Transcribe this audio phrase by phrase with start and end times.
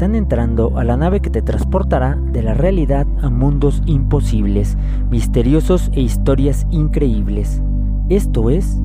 [0.00, 4.78] están entrando a la nave que te transportará de la realidad a mundos imposibles,
[5.10, 7.60] misteriosos e historias increíbles.
[8.08, 8.78] Esto es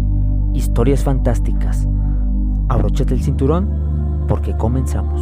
[0.53, 1.87] Historias Fantásticas.
[2.67, 5.21] Abróchate el cinturón porque comenzamos.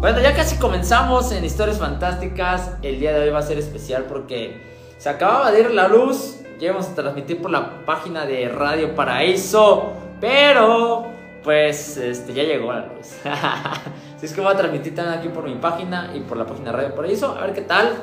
[0.00, 2.72] Bueno, ya casi comenzamos en Historias Fantásticas.
[2.82, 4.60] El día de hoy va a ser especial porque
[4.98, 6.42] se acababa de ir la luz.
[6.60, 10.04] Ya vamos a transmitir por la página de Radio Paraíso.
[10.20, 11.06] Pero,
[11.42, 13.16] pues, este, ya llegó la luz.
[13.24, 16.72] Así es que voy a transmitir también aquí por mi página y por la página
[16.72, 17.36] Radio Paraíso.
[17.36, 17.94] A ver qué tal.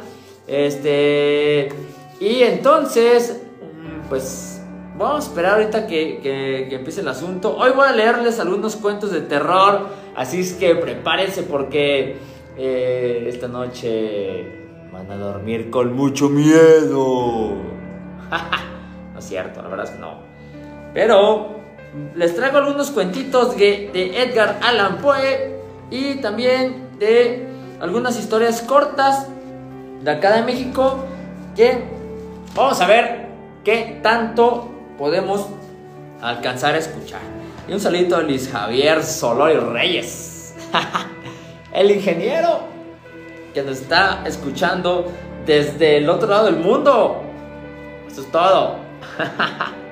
[0.47, 1.69] Este.
[2.19, 4.61] Y entonces, mm, pues,
[4.97, 7.55] vamos a esperar ahorita que, que empiece el asunto.
[7.57, 9.87] Hoy voy a leerles algunos cuentos de terror.
[10.15, 12.17] Así es que prepárense porque
[12.55, 14.45] eh, esta noche
[14.91, 17.55] van a dormir con mucho miedo.
[19.13, 20.19] no es cierto, la verdad es que no.
[20.93, 21.62] Pero
[22.15, 25.59] les traigo algunos cuentitos de, Edgar Allan Poe
[25.91, 27.47] y también de
[27.79, 29.27] algunas historias cortas
[30.01, 31.05] de acá de México
[31.55, 31.83] que
[32.55, 33.27] vamos a ver
[33.63, 35.47] qué tanto podemos
[36.21, 37.21] alcanzar a escuchar.
[37.67, 40.55] Y un saludito a Luis Javier Solorio Reyes,
[41.73, 42.61] el ingeniero
[43.53, 45.11] que nos está escuchando
[45.45, 47.21] desde el otro lado del mundo.
[48.07, 48.77] Eso es todo.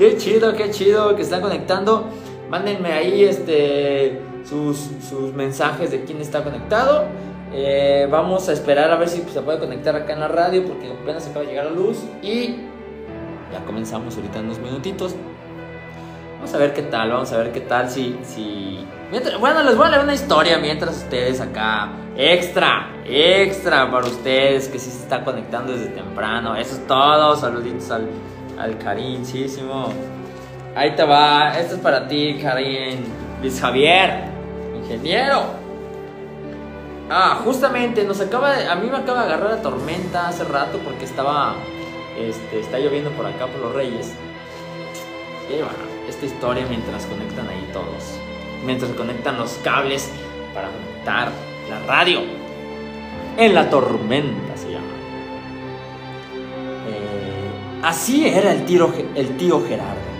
[0.00, 2.06] qué chido, qué chido que están conectando.
[2.48, 7.04] Mándenme ahí este, sus, sus mensajes de quién está conectado.
[7.52, 10.90] Eh, vamos a esperar a ver si se puede conectar acá en la radio porque
[10.90, 11.98] apenas acaba de llegar la luz.
[12.22, 12.56] Y
[13.52, 15.14] ya comenzamos ahorita en unos minutitos.
[16.36, 18.18] Vamos a ver qué tal, vamos a ver qué tal si...
[18.22, 18.82] si...
[19.38, 21.90] bueno, les voy a leer una historia mientras ustedes acá...
[22.16, 26.56] Extra, extra para ustedes que sí se está conectando desde temprano.
[26.56, 28.08] Eso es todo, saluditos al,
[28.60, 29.88] al cariñísimo.
[30.76, 33.04] Ahí te va, esto es para ti, Karin.
[33.40, 34.24] Luis Javier,
[34.76, 35.42] ingeniero.
[37.08, 41.04] Ah, justamente nos acaba a mí me acaba de agarrar la tormenta hace rato porque
[41.04, 41.56] estaba,
[42.16, 44.12] este, está lloviendo por acá por los Reyes.
[45.48, 48.16] Y bueno, esta historia mientras conectan ahí todos.
[48.64, 50.10] Mientras conectan los cables
[50.54, 51.30] para conectar
[51.68, 52.20] la radio.
[53.36, 54.49] En la tormenta
[57.82, 60.10] así era el, tío Gerardo.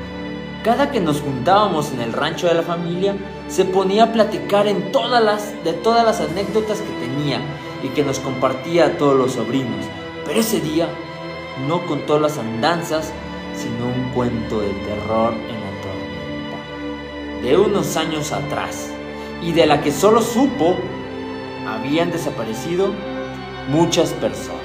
[0.65, 3.17] Cada que nos juntábamos en el rancho de la familia,
[3.49, 7.41] se ponía a platicar en todas las, de todas las anécdotas que tenía
[7.83, 9.87] y que nos compartía a todos los sobrinos.
[10.27, 10.89] Pero ese día
[11.67, 13.13] no contó las andanzas,
[13.55, 15.61] sino un cuento de terror en
[17.43, 18.91] de unos años atrás
[19.43, 20.77] y de la que solo supo
[21.67, 22.93] habían desaparecido
[23.71, 24.60] muchas personas.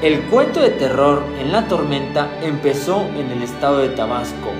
[0.00, 4.50] El cuento de terror en la tormenta empezó en el estado de Tabasco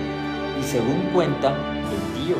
[0.58, 2.34] y según cuenta el tío,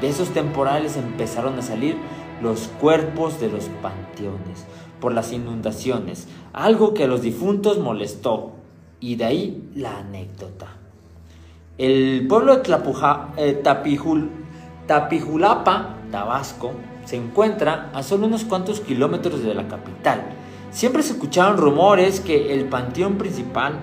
[0.00, 1.96] de esos temporales empezaron a salir
[2.40, 4.66] los cuerpos de los panteones
[5.00, 8.52] por las inundaciones, algo que a los difuntos molestó
[9.00, 10.68] y de ahí la anécdota.
[11.76, 12.62] El pueblo de
[13.36, 13.60] eh,
[14.86, 16.70] Tapijulapa, Tabasco,
[17.04, 20.22] se encuentra a solo unos cuantos kilómetros de la capital.
[20.72, 23.74] Siempre se escuchaban rumores que el panteón principal,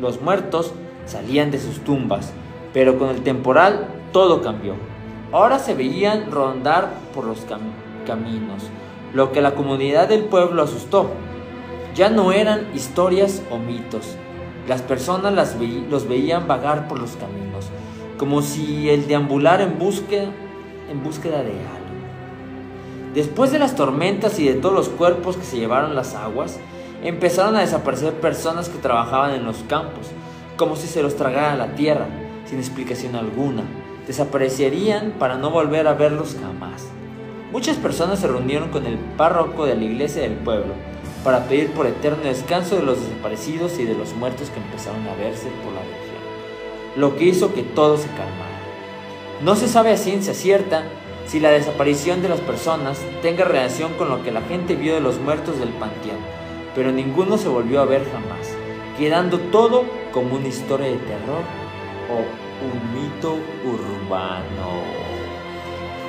[0.00, 0.72] los muertos,
[1.06, 2.32] salían de sus tumbas,
[2.72, 4.74] pero con el temporal todo cambió.
[5.30, 7.46] Ahora se veían rondar por los
[8.04, 8.64] caminos,
[9.12, 11.08] lo que la comunidad del pueblo asustó.
[11.94, 14.16] Ya no eran historias o mitos,
[14.66, 15.56] las personas
[15.88, 17.66] los veían vagar por los caminos,
[18.18, 21.83] como si el deambular en en búsqueda de algo.
[23.14, 26.58] Después de las tormentas y de todos los cuerpos que se llevaron las aguas,
[27.04, 30.08] empezaron a desaparecer personas que trabajaban en los campos,
[30.56, 32.08] como si se los tragara la tierra,
[32.44, 33.62] sin explicación alguna.
[34.08, 36.88] Desaparecerían para no volver a verlos jamás.
[37.52, 40.74] Muchas personas se reunieron con el párroco de la iglesia del pueblo
[41.22, 45.14] para pedir por eterno descanso de los desaparecidos y de los muertos que empezaron a
[45.14, 48.58] verse por la región, lo que hizo que todo se calmara.
[49.44, 50.82] No se sabe a ciencia cierta
[51.26, 55.00] si la desaparición de las personas tenga relación con lo que la gente vio de
[55.00, 56.18] los muertos del panteón,
[56.74, 58.54] pero ninguno se volvió a ver jamás,
[58.98, 61.42] quedando todo como una historia de terror
[62.10, 64.82] o un mito urbano.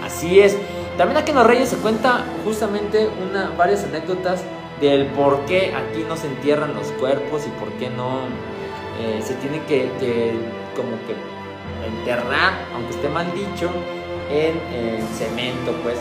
[0.03, 0.57] Así es.
[0.97, 4.43] También aquí en Los Reyes se cuenta justamente una, varias anécdotas
[4.79, 8.21] del por qué aquí no se entierran los cuerpos y por qué no
[9.01, 9.89] eh, se tiene que,
[10.75, 11.15] como que
[11.87, 13.69] enterrar, aunque esté mal dicho,
[14.29, 14.59] en,
[15.17, 15.97] cemento, pues,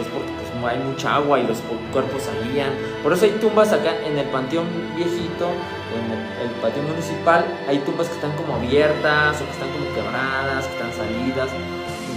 [0.00, 1.58] es porque pues hay mucha agua y los
[1.92, 2.70] cuerpos salían.
[3.02, 5.48] Por eso hay tumbas acá en el panteón viejito,
[5.94, 10.66] en el, panteón municipal, hay tumbas que están como abiertas o que están como quebradas,
[10.66, 11.50] que están salidas.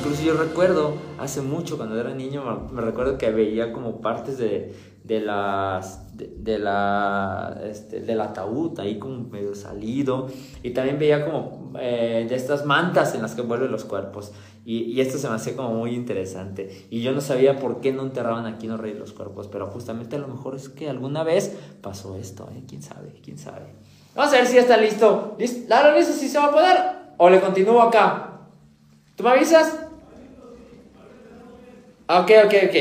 [0.01, 4.73] Incluso yo recuerdo, hace mucho cuando era niño, me recuerdo que veía como partes de,
[5.03, 10.25] de las de, la este, del ataúd ahí como medio salido.
[10.63, 14.31] Y también veía como eh, de estas mantas en las que envuelven los cuerpos.
[14.65, 16.87] Y, y, esto se me hacía como muy interesante.
[16.89, 20.15] Y yo no sabía por qué no enterraban aquí los reyes los cuerpos pero justamente
[20.15, 22.63] a lo mejor es que alguna vez pasó esto ¿eh?
[22.67, 23.67] quién sabe quién sabe
[24.15, 25.35] vamos a ver si ya está listo.
[25.37, 25.67] ¿Listo?
[25.67, 26.77] ¿Claro, listo si se va a poder
[27.17, 28.39] o le continúo acá
[29.15, 29.90] ¿tú me avisas?
[32.19, 32.75] Ok ok ok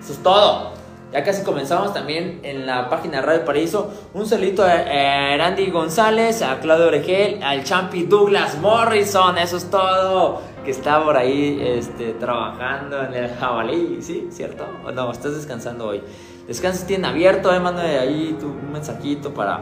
[0.00, 0.70] eso es todo
[1.12, 3.90] ya casi comenzamos también en la página Radio Paraíso.
[4.14, 10.40] Un saludito a, Randy González, a Claudio Oregel, al Champi Douglas Morrison, eso es todo.
[10.64, 14.28] Que está por ahí este, trabajando en el jabalí, ¿sí?
[14.30, 14.64] ¿Cierto?
[14.86, 15.10] ¿O no?
[15.10, 16.02] Estás descansando hoy.
[16.46, 19.60] Descanso tiene abierto, eh, de ahí tu, un mensajito para,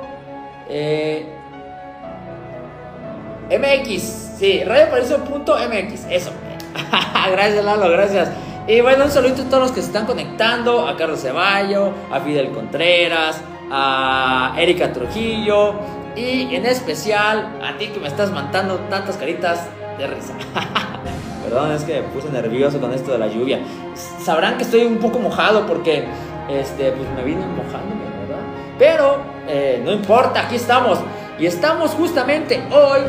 [3.49, 4.03] MX,
[4.39, 6.31] sí, MX, eso.
[7.31, 8.31] gracias Lalo, gracias.
[8.69, 12.21] Y bueno, un saludo a todos los que se están conectando, a Carlos Ceballo, a
[12.21, 13.41] Fidel Contreras,
[13.71, 15.75] a Erika Trujillo
[16.17, 20.35] y en especial a ti que me estás mandando tantas caritas de risa.
[21.45, 23.61] Perdón, es que me puse nervioso con esto de la lluvia.
[23.95, 26.05] Sabrán que estoy un poco mojado porque
[26.49, 28.43] este, pues me vine mojándome, ¿verdad?
[28.79, 30.99] Pero eh, no importa, aquí estamos.
[31.39, 33.03] Y estamos justamente hoy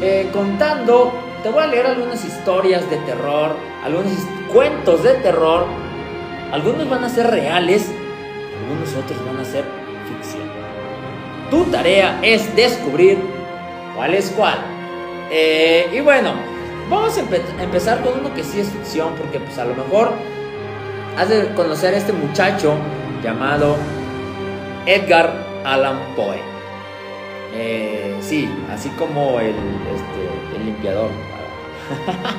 [0.00, 1.12] eh, contando,
[1.42, 4.12] te voy a leer algunas historias de terror, algunos
[4.52, 5.66] cuentos de terror.
[6.52, 7.90] Algunos van a ser reales,
[8.62, 9.64] algunos otros van a ser
[10.06, 10.48] ficción.
[11.50, 13.18] Tu tarea es descubrir
[13.96, 14.58] cuál es cuál.
[15.30, 16.34] Eh, y bueno,
[16.88, 20.12] vamos a empezar con uno que sí es ficción, porque pues a lo mejor
[21.18, 22.74] has de conocer a este muchacho
[23.22, 23.76] llamado
[24.86, 25.32] Edgar
[25.64, 26.53] Allan Poe.
[27.54, 32.30] Eh, sí, así como el, este, el limpiador para,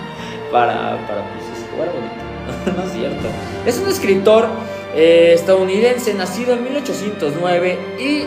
[0.51, 2.25] para, para pues, bonito.
[2.77, 3.27] no es cierto.
[3.65, 4.47] Es un escritor
[4.95, 8.23] eh, estadounidense nacido en 1809 y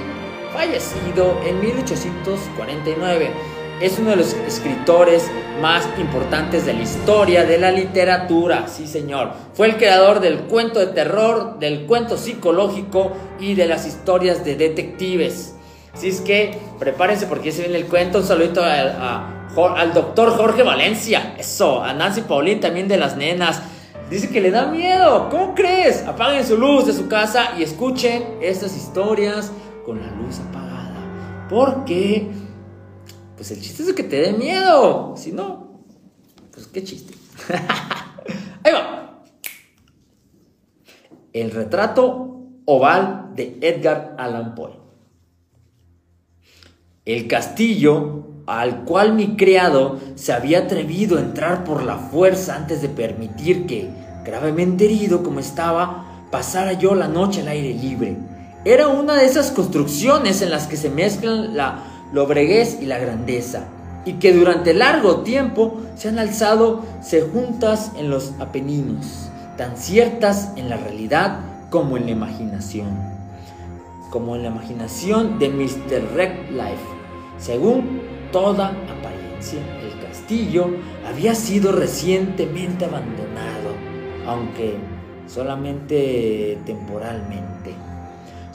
[0.53, 3.31] fallecido en 1849.
[3.81, 5.31] Es uno de los escritores
[5.63, 9.31] más importantes de la historia de la literatura, sí señor.
[9.55, 14.57] Fue el creador del cuento de terror, del cuento psicológico y de las historias de
[14.57, 15.55] detectives.
[15.95, 18.19] Así es que prepárense porque se viene el cuento.
[18.19, 21.35] Un saludito al doctor Jorge Valencia.
[21.39, 23.63] Eso, a Nancy Paulín también de las nenas.
[24.11, 25.29] Dice que le da miedo.
[25.31, 26.03] ¿Cómo crees?
[26.07, 29.53] Apaguen su luz de su casa y escuchen estas historias
[29.85, 31.47] con la luz apagada.
[31.51, 32.31] Porque,
[33.37, 35.15] pues el chiste es que te dé miedo.
[35.17, 35.83] Si no,
[36.53, 37.15] pues qué chiste.
[38.65, 39.23] Ahí va.
[41.33, 44.88] El retrato oval de Edgar Allan Poe.
[47.09, 52.83] El castillo al cual mi criado se había atrevido a entrar por la fuerza antes
[52.83, 53.89] de permitir que,
[54.27, 58.19] gravemente herido como estaba, pasara yo la noche al aire libre.
[58.67, 63.65] Era una de esas construcciones en las que se mezclan la lobreguez y la grandeza,
[64.05, 69.31] y que durante largo tiempo se han alzado se juntas en los Apeninos.
[69.57, 72.89] tan ciertas en la realidad como en la imaginación,
[74.11, 76.15] como en la imaginación de Mr.
[76.15, 76.98] Red Life.
[77.39, 78.03] Según
[78.33, 80.67] toda apariencia, el castillo
[81.09, 83.71] había sido recientemente abandonado,
[84.27, 84.77] aunque
[85.27, 87.75] solamente temporalmente.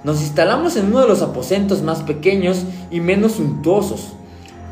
[0.04, 4.13] Nos instalamos en uno de los aposentos más pequeños y menos suntuosos.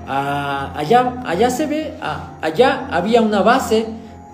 [0.07, 3.85] Ah, allá, allá se ve, ah, allá había una base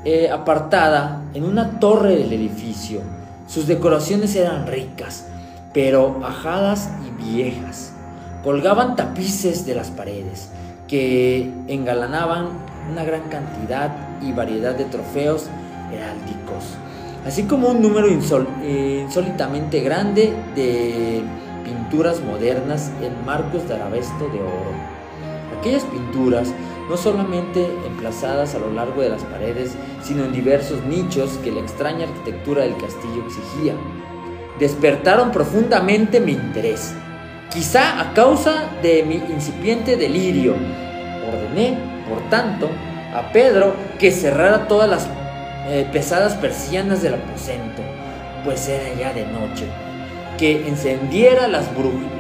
[0.06, 3.02] eh, apartada en una torre del edificio.
[3.48, 5.28] Sus decoraciones eran ricas,
[5.74, 7.87] pero ajadas y viejas.
[8.48, 10.48] Colgaban tapices de las paredes
[10.88, 12.48] que engalanaban
[12.90, 15.50] una gran cantidad y variedad de trofeos
[15.92, 16.64] heráldicos
[17.26, 21.22] así como un número eh, insólitamente grande de
[21.66, 24.72] pinturas modernas en marcos de arabesto de oro.
[25.60, 26.54] Aquellas pinturas,
[26.90, 31.60] no solamente emplazadas a lo largo de las paredes, sino en diversos nichos que la
[31.60, 33.74] extraña arquitectura del castillo exigía,
[34.58, 36.94] despertaron profundamente mi interés,
[37.50, 40.56] quizá a causa de mi incipiente delirio.
[41.28, 41.78] Ordené,
[42.08, 42.70] por tanto,
[43.14, 45.08] a Pedro que cerrara todas las
[45.68, 47.82] eh, pesadas persianas del aposento,
[48.44, 49.66] pues era ya de noche,
[50.38, 51.66] que encendiera las,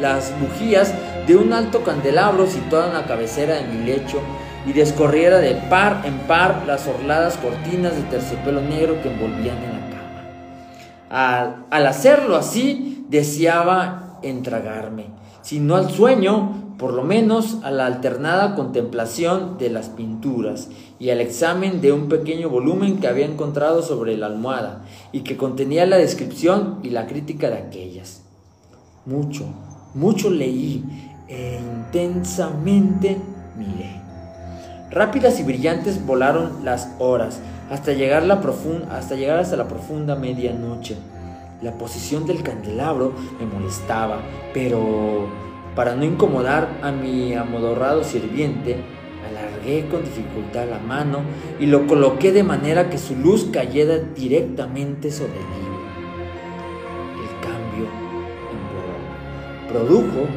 [0.01, 0.93] las bujías
[1.27, 4.21] de un alto candelabro situado en la cabecera de mi lecho
[4.65, 9.71] y descorriera de par en par las orladas cortinas de terciopelo negro que envolvían en
[9.71, 11.65] la cama.
[11.69, 15.05] al hacerlo así, deseaba entragarme,
[15.41, 20.69] si no al sueño, por lo menos a la alternada contemplación de las pinturas
[20.99, 25.37] y al examen de un pequeño volumen que había encontrado sobre la almohada y que
[25.37, 28.23] contenía la descripción y la crítica de aquellas.
[29.05, 29.45] Mucho,
[29.95, 30.83] mucho leí
[31.27, 33.17] e intensamente
[33.57, 34.01] miré.
[34.91, 38.41] Rápidas y brillantes volaron las horas hasta llegar, la
[38.91, 40.95] hasta llegar hasta la profunda medianoche.
[41.61, 44.21] La posición del candelabro me molestaba,
[44.53, 45.27] pero
[45.75, 48.77] para no incomodar a mi amodorrado sirviente,
[49.27, 51.21] alargué con dificultad la mano
[51.59, 55.81] y lo coloqué de manera que su luz cayera directamente sobre el libro.
[57.23, 57.87] El cambio
[59.67, 60.27] produjo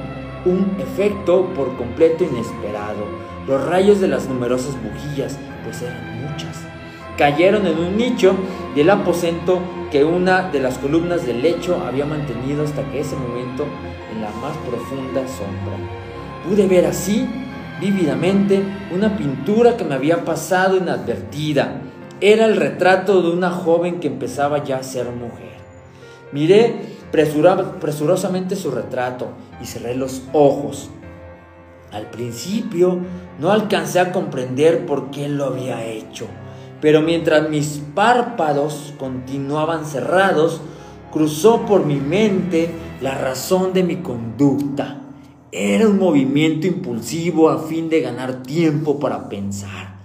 [0.46, 3.04] un efecto por completo inesperado.
[3.46, 6.62] Los rayos de las numerosas bujías, pues eran muchas,
[7.18, 8.34] cayeron en un nicho
[8.74, 9.60] del aposento
[9.90, 13.66] que una de las columnas del lecho había mantenido hasta que ese momento
[14.12, 15.76] en la más profunda sombra.
[16.48, 17.28] Pude ver así,
[17.80, 18.62] vívidamente,
[18.94, 21.82] una pintura que me había pasado inadvertida.
[22.20, 25.58] Era el retrato de una joven que empezaba ya a ser mujer.
[26.32, 26.76] Miré
[27.10, 29.28] presurosamente su retrato
[29.60, 30.90] y cerré los ojos.
[31.92, 32.98] Al principio
[33.40, 36.26] no alcancé a comprender por qué lo había hecho,
[36.80, 40.60] pero mientras mis párpados continuaban cerrados,
[41.12, 42.70] cruzó por mi mente
[43.00, 45.00] la razón de mi conducta.
[45.52, 49.96] Era un movimiento impulsivo a fin de ganar tiempo para pensar,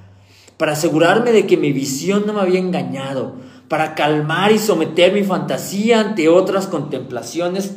[0.57, 3.35] para asegurarme de que mi visión no me había engañado,
[3.67, 7.75] para calmar y someter mi fantasía ante otras contemplaciones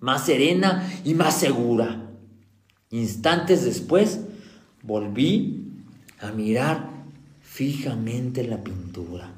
[0.00, 2.10] más serena y más segura.
[2.90, 4.20] Instantes después,
[4.82, 5.66] volví
[6.20, 6.89] a mirar
[7.50, 9.32] fijamente la pintura.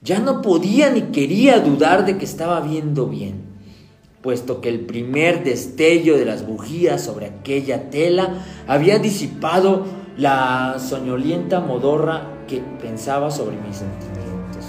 [0.00, 3.42] Ya no podía ni quería dudar de que estaba viendo bien,
[4.22, 9.84] puesto que el primer destello de las bujías sobre aquella tela había disipado
[10.16, 14.64] la soñolienta modorra que pensaba sobre mis sentimientos,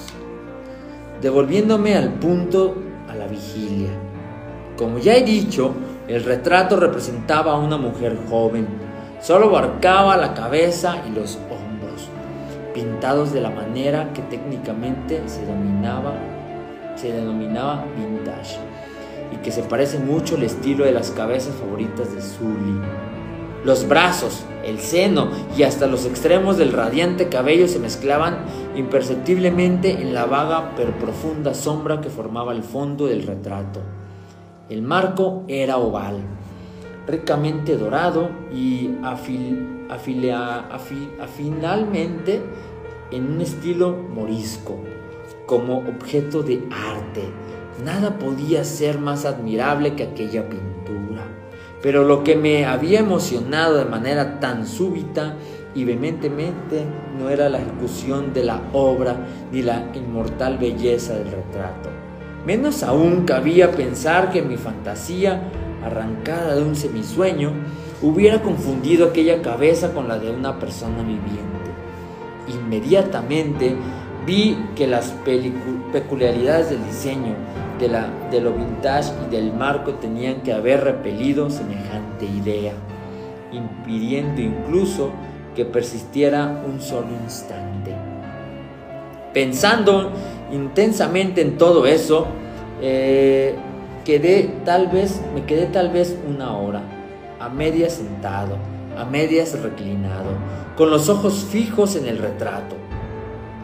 [1.21, 2.75] devolviéndome al punto
[3.07, 3.91] a la vigilia.
[4.75, 5.75] Como ya he dicho,
[6.07, 8.67] el retrato representaba a una mujer joven,
[9.21, 11.37] solo abarcaba la cabeza y los
[12.79, 15.41] pintados de la manera que técnicamente se,
[16.95, 18.57] se denominaba vintage
[19.33, 22.79] y que se parece mucho al estilo de las cabezas favoritas de Sully.
[23.65, 28.45] Los brazos, el seno y hasta los extremos del radiante cabello se mezclaban
[28.77, 33.81] imperceptiblemente en la vaga pero profunda sombra que formaba el fondo del retrato.
[34.69, 36.21] El marco era oval,
[37.09, 39.85] ricamente dorado y afil,
[41.35, 42.41] finalmente
[43.11, 44.77] en un estilo morisco,
[45.45, 47.23] como objeto de arte.
[47.83, 51.25] Nada podía ser más admirable que aquella pintura.
[51.81, 55.35] Pero lo que me había emocionado de manera tan súbita
[55.73, 56.83] y vehementemente
[57.17, 59.15] no era la ejecución de la obra
[59.51, 61.89] ni la inmortal belleza del retrato.
[62.45, 65.41] Menos aún cabía pensar que mi fantasía,
[65.83, 67.51] arrancada de un semisueño,
[68.01, 71.69] hubiera confundido aquella cabeza con la de una persona viviente.
[72.47, 73.75] Inmediatamente
[74.25, 75.15] Vi que las
[75.91, 77.33] peculiaridades del diseño,
[77.79, 82.73] de, la, de lo vintage y del marco tenían que haber repelido semejante idea,
[83.51, 85.11] impidiendo incluso
[85.55, 87.95] que persistiera un solo instante.
[89.33, 90.11] Pensando
[90.51, 92.27] intensamente en todo eso,
[92.81, 93.55] eh,
[94.09, 96.81] quedé tal vez, me quedé tal vez una hora,
[97.39, 98.57] a medias sentado,
[98.97, 100.31] a medias reclinado,
[100.75, 102.75] con los ojos fijos en el retrato.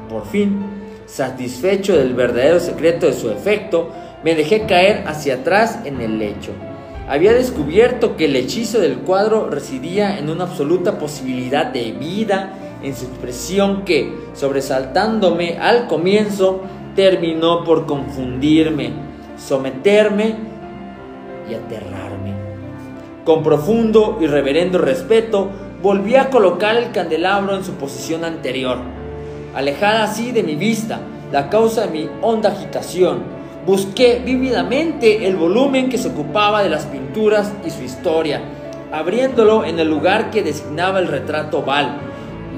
[0.07, 0.59] Por fin,
[1.07, 3.89] satisfecho del verdadero secreto de su efecto,
[4.23, 6.51] me dejé caer hacia atrás en el lecho.
[7.09, 12.95] Había descubierto que el hechizo del cuadro residía en una absoluta posibilidad de vida en
[12.95, 16.61] su expresión que, sobresaltándome al comienzo,
[16.95, 19.04] terminó por confundirme,
[19.37, 20.35] someterme
[21.49, 22.33] y aterrarme.
[23.23, 25.49] Con profundo y reverendo respeto,
[25.81, 28.77] volví a colocar el candelabro en su posición anterior,
[29.55, 30.99] alejada así de mi vista
[31.31, 33.23] la causa de mi honda agitación.
[33.65, 38.41] Busqué vívidamente el volumen que se ocupaba de las pinturas y su historia,
[38.91, 41.97] abriéndolo en el lugar que designaba el retrato Val.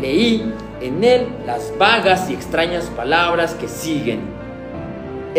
[0.01, 4.37] Leí en él las vagas y extrañas palabras que siguen.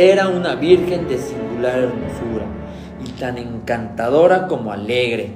[0.00, 2.47] Era una virgen de singular hermosura
[3.05, 5.33] y tan encantadora como alegre.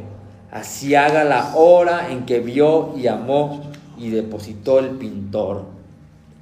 [0.52, 5.64] Así haga la hora en que vio y amó y depositó el pintor.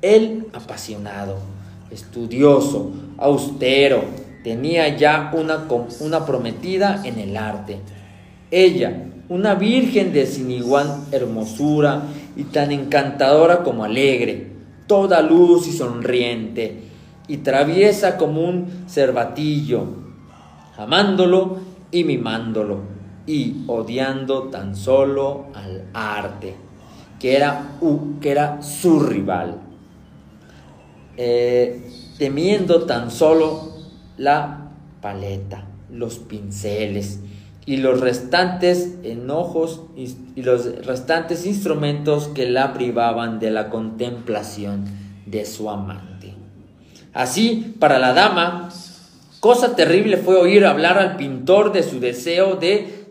[0.02, 1.38] Él apasionado,
[1.90, 4.02] estudioso, austero,
[4.44, 5.66] tenía ya una,
[6.00, 7.78] una prometida en el arte.
[8.50, 12.02] Ella, una virgen de sin igual hermosura
[12.36, 14.48] y tan encantadora como alegre,
[14.86, 16.89] toda luz y sonriente,
[17.30, 19.84] y traviesa como un cervatillo,
[20.76, 21.58] amándolo
[21.92, 22.80] y mimándolo,
[23.24, 26.56] y odiando tan solo al arte,
[27.20, 27.76] que era,
[28.20, 29.58] que era su rival,
[31.16, 31.88] eh,
[32.18, 33.74] temiendo tan solo
[34.16, 37.20] la paleta, los pinceles,
[37.64, 44.86] y los restantes enojos y, los restantes instrumentos que la privaban de la contemplación
[45.26, 46.09] de su amante.
[47.12, 48.68] Así, para la dama,
[49.40, 53.06] cosa terrible fue oír hablar al pintor de su deseo de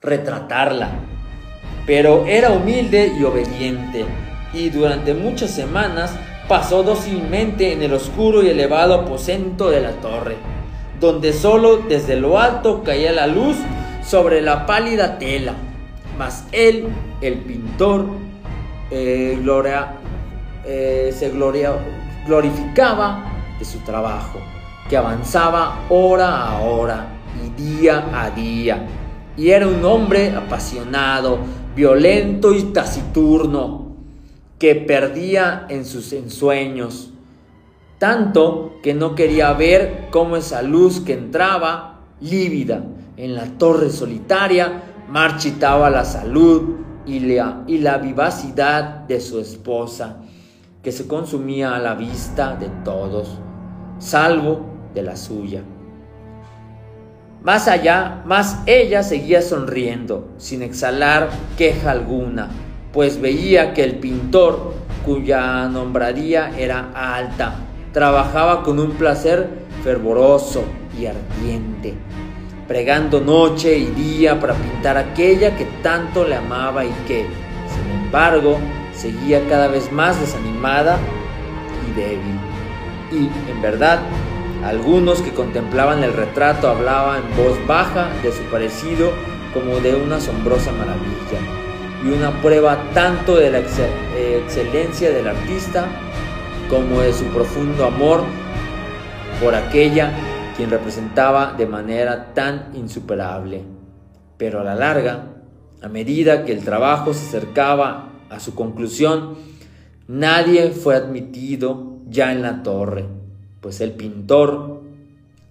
[0.00, 0.90] retratarla.
[1.86, 4.04] Pero era humilde y obediente,
[4.52, 6.12] y durante muchas semanas
[6.48, 10.36] pasó dócilmente en el oscuro y elevado aposento de la torre,
[11.00, 13.56] donde solo desde lo alto caía la luz
[14.02, 15.54] sobre la pálida tela,
[16.18, 16.88] mas él,
[17.20, 18.06] el pintor,
[18.90, 19.92] eh, gloria,
[20.64, 21.72] eh, se gloria,
[22.28, 23.24] glorificaba
[23.58, 24.38] de su trabajo,
[24.88, 27.06] que avanzaba hora a hora
[27.42, 28.86] y día a día,
[29.36, 31.38] y era un hombre apasionado,
[31.74, 33.96] violento y taciturno,
[34.58, 37.12] que perdía en sus ensueños,
[37.98, 42.84] tanto que no quería ver cómo esa luz que entraba, lívida,
[43.16, 50.18] en la torre solitaria marchitaba la salud y la, y la vivacidad de su esposa,
[50.82, 53.38] que se consumía a la vista de todos,
[53.98, 54.60] salvo
[54.94, 55.62] de la suya.
[57.42, 62.48] Más allá, más ella seguía sonriendo, sin exhalar queja alguna,
[62.92, 67.56] pues veía que el pintor, cuya nombradía era alta,
[67.92, 69.48] trabajaba con un placer
[69.82, 70.64] fervoroso
[70.98, 71.96] y ardiente
[72.68, 77.26] pregando noche y día para pintar aquella que tanto le amaba y que,
[77.66, 78.58] sin embargo,
[78.98, 80.98] seguía cada vez más desanimada
[81.88, 82.40] y débil.
[83.12, 84.00] Y, en verdad,
[84.64, 89.12] algunos que contemplaban el retrato hablaban en voz baja de su parecido
[89.54, 91.38] como de una asombrosa maravilla
[92.04, 95.86] y una prueba tanto de la excelencia del artista
[96.68, 98.24] como de su profundo amor
[99.42, 100.12] por aquella
[100.56, 103.62] quien representaba de manera tan insuperable.
[104.36, 105.26] Pero a la larga,
[105.80, 109.36] a medida que el trabajo se acercaba a su conclusión,
[110.06, 113.06] nadie fue admitido ya en la torre,
[113.60, 114.82] pues el pintor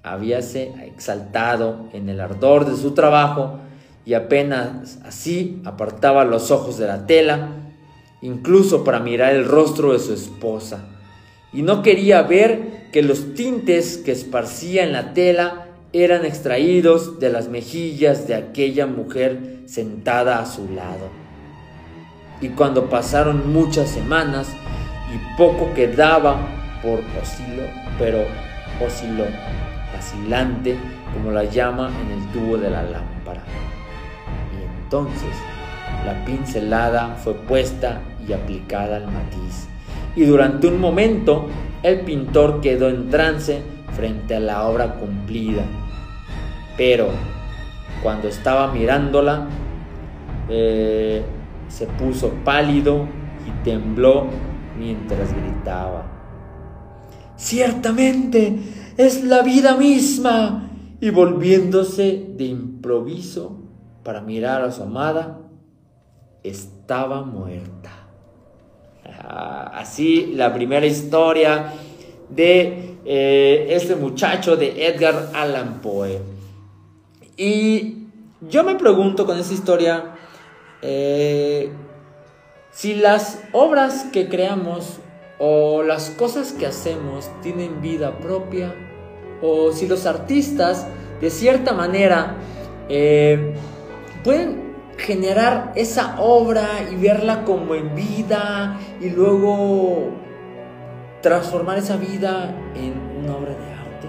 [0.04, 3.60] habíase exaltado en el ardor de su trabajo
[4.06, 7.50] y apenas así apartaba los ojos de la tela,
[8.22, 10.86] incluso para mirar el rostro de su esposa,
[11.54, 17.32] y no quería ver que los tintes que esparcía en la tela eran extraídos de
[17.32, 21.27] las mejillas de aquella mujer sentada a su lado.
[22.42, 24.54] Y cuando pasaron muchas semanas
[25.14, 26.38] y poco quedaba
[26.82, 27.64] por oscilo,
[27.98, 28.20] pero
[28.86, 29.26] osciló,
[29.94, 30.78] vacilante
[31.14, 33.42] como la llama en el tubo de la lámpara.
[34.54, 35.34] Y entonces
[36.06, 39.68] la pincelada fue puesta y aplicada al matiz
[40.18, 41.48] y durante un momento
[41.84, 43.62] el pintor quedó en trance
[43.96, 45.62] frente a la obra cumplida.
[46.76, 47.10] Pero
[48.02, 49.46] cuando estaba mirándola,
[50.50, 51.24] eh,
[51.68, 53.08] se puso pálido
[53.48, 54.28] y tembló
[54.78, 56.06] mientras gritaba.
[57.36, 58.60] Ciertamente
[58.98, 60.64] es la vida misma.
[61.00, 63.62] Y volviéndose de improviso
[64.04, 65.42] para mirar a su amada,
[66.42, 67.92] estaba muerta.
[69.06, 71.74] Ah, así la primera historia
[72.30, 76.20] de eh, este muchacho de Edgar Allan Poe.
[77.38, 78.08] Y
[78.50, 80.16] yo me pregunto con esta historia,
[80.90, 81.70] eh,
[82.72, 85.00] si las obras que creamos
[85.38, 88.74] o las cosas que hacemos tienen vida propia,
[89.42, 90.88] o si los artistas
[91.20, 92.38] de cierta manera
[92.88, 93.54] eh,
[94.24, 100.12] pueden generar esa obra y verla como en vida y luego
[101.22, 102.94] transformar esa vida en
[103.26, 104.08] una obra de arte.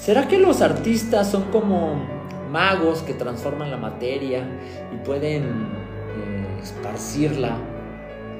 [0.00, 2.17] ¿Será que los artistas son como
[2.50, 4.44] magos que transforman la materia
[4.92, 7.56] y pueden eh, esparcirla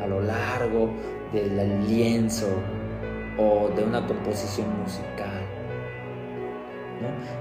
[0.02, 0.90] a lo largo
[1.32, 2.48] del lienzo
[3.38, 5.48] o de una composición musical.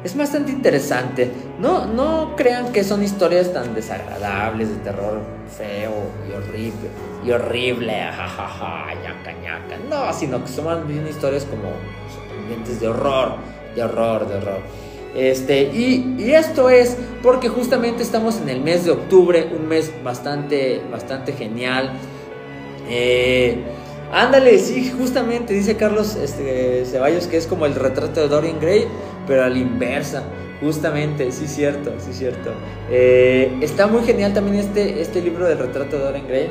[0.03, 1.32] Es bastante interesante.
[1.60, 5.21] No, no crean que son historias tan desagradables, de terror
[5.58, 5.91] feo
[6.30, 6.89] y horrible,
[7.25, 9.77] y horrible, jajaja, ñaca, ñaca.
[9.89, 11.69] No, sino que son más bien historias como
[12.13, 13.36] sorprendentes de horror,
[13.75, 14.87] de horror, de horror.
[15.17, 20.80] Este, y, esto es porque justamente estamos en el mes de octubre, un mes bastante,
[20.91, 21.91] bastante genial.
[22.88, 23.58] Eh,
[24.13, 28.86] ándale, sí, justamente dice Carlos este, Ceballos que es como el retrato de Dorian Gray,
[29.25, 30.23] pero a la inversa.
[30.62, 32.51] Justamente, sí, cierto, sí, cierto.
[32.89, 36.49] Eh, está muy genial también este, este libro del retrato de Dorian Gray.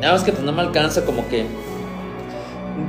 [0.00, 1.44] Nada más que pues no me alcanza como que.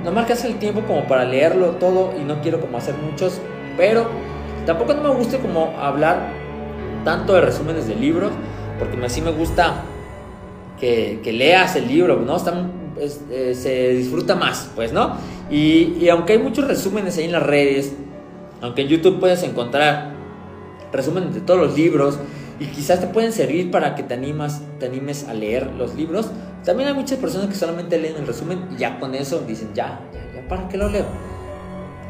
[0.06, 3.40] No me alcanza el tiempo como para leerlo todo y no quiero como hacer muchos,
[3.78, 4.08] pero
[4.66, 6.30] Tampoco no me gusta como hablar
[7.04, 8.32] tanto de resúmenes de libros,
[8.80, 9.84] porque así me gusta
[10.80, 12.38] que, leas el libro, ¿no?
[12.98, 15.18] Eh, se disfruta más, pues, ¿no?
[15.50, 17.94] Y, aunque hay muchos resúmenes ahí en las redes,
[18.62, 20.14] aunque en YouTube puedes encontrar
[20.92, 22.18] resúmenes de todos los libros
[22.60, 26.32] y quizás te pueden servir para que te, animas, te animes a leer los libros,
[26.64, 30.00] también hay muchas personas que solamente leen el resumen y ya con eso dicen, ya,
[30.14, 31.06] ya, ya, ¿para qué lo leo?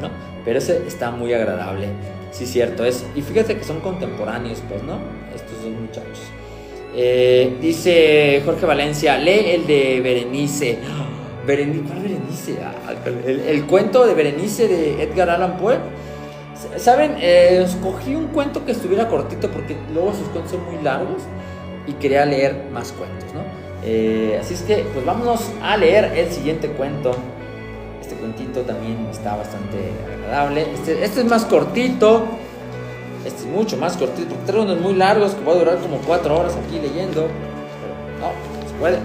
[0.01, 0.09] ¿No?
[0.43, 1.87] Pero ese está muy agradable.
[2.31, 2.85] Sí, cierto.
[2.85, 4.99] Es, y fíjate que son contemporáneos, pues, ¿no?
[5.33, 6.21] Estos dos muchachos.
[6.93, 10.79] Eh, dice Jorge Valencia, lee el de Berenice.
[11.47, 12.57] Berenice.
[12.63, 12.93] Ah,
[13.25, 15.77] el, cuento de Berenice de Edgar Allan Poe.
[16.77, 21.23] Saben, eh, escogí un cuento que estuviera cortito porque luego sus cuentos son muy largos
[21.87, 23.41] y quería leer más cuentos, ¿no?
[23.83, 27.15] Eh, así es que, pues vámonos a leer el siguiente cuento
[28.25, 30.73] cuentito también está bastante agradable.
[30.73, 32.25] Este, este, es más cortito.
[33.25, 34.29] Este es mucho más cortito.
[34.29, 37.27] Porque trae unos muy largos que va a durar como 4 horas aquí leyendo.
[37.27, 38.99] Pero no, se puede.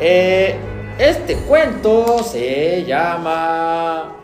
[0.00, 0.56] Eh,
[0.98, 4.16] este cuento se llama.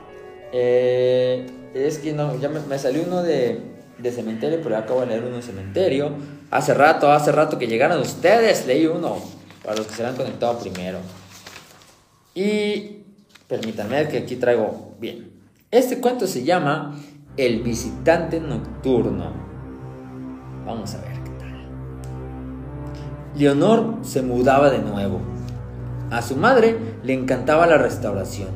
[0.53, 3.61] Eh, es que no, ya me, salió uno de,
[3.99, 6.13] de, cementerio, pero acabo de leer uno de cementerio.
[6.51, 9.19] Hace rato, hace rato que llegaron ustedes, leí uno.
[9.63, 10.99] Para los que se han conectado primero.
[12.35, 13.02] Y
[13.53, 15.31] Permítanme que aquí traigo bien.
[15.71, 16.99] Este cuento se llama
[17.37, 19.31] El visitante nocturno.
[20.65, 21.69] Vamos a ver qué tal.
[23.37, 25.21] Leonor se mudaba de nuevo.
[26.11, 28.49] A su madre le encantaba la restauración,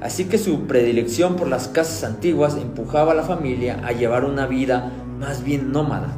[0.00, 4.46] así que su predilección por las casas antiguas empujaba a la familia a llevar una
[4.46, 6.14] vida más bien nómada.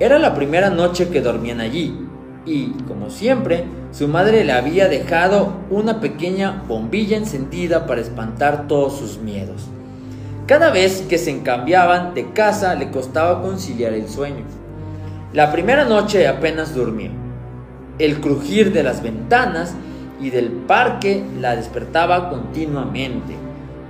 [0.00, 1.98] Era la primera noche que dormían allí,
[2.44, 8.96] y, como siempre, su madre le había dejado una pequeña bombilla encendida para espantar todos
[8.96, 9.62] sus miedos.
[10.46, 14.44] Cada vez que se encambiaban de casa le costaba conciliar el sueño.
[15.32, 17.10] La primera noche apenas durmió.
[17.98, 19.74] El crujir de las ventanas
[20.20, 23.34] y del parque la despertaba continuamente.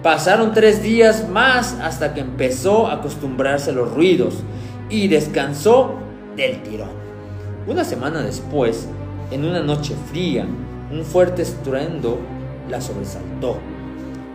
[0.02, 4.42] Pasaron tres días más hasta que empezó a acostumbrarse a los ruidos
[4.88, 5.94] y descansó
[6.36, 6.90] del tirón.
[7.66, 8.88] Una semana después,
[9.30, 10.46] en una noche fría,
[10.90, 12.18] un fuerte estruendo
[12.68, 13.58] la sobresaltó.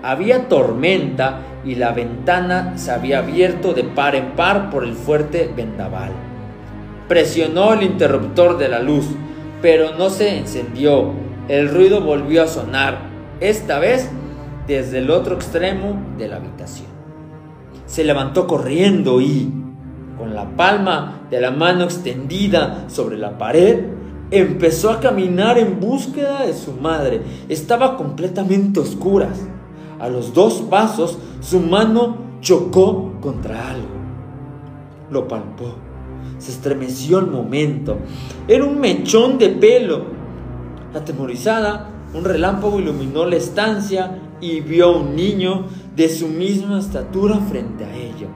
[0.04, 5.52] Había tormenta y la ventana se había abierto de par en par por el fuerte
[5.56, 6.12] vendaval.
[7.08, 9.06] Presionó el interruptor de la luz,
[9.62, 11.12] pero no se encendió.
[11.48, 13.00] El ruido volvió a sonar,
[13.40, 14.10] esta vez
[14.68, 16.88] desde el otro extremo de la habitación.
[17.86, 19.52] Se levantó corriendo y,
[20.18, 23.86] con la palma de la mano extendida sobre la pared,
[24.32, 27.22] empezó a caminar en búsqueda de su madre.
[27.50, 29.40] Estaba completamente oscuras.
[30.00, 33.88] A los dos pasos, su mano chocó contra algo.
[35.12, 35.76] Lo palpó.
[36.38, 37.98] Se estremeció al momento.
[38.48, 40.06] Era un mechón de pelo.
[40.94, 47.36] Atemorizada, un relámpago iluminó la estancia y vio a un niño de su misma estatura
[47.50, 48.28] frente a ella.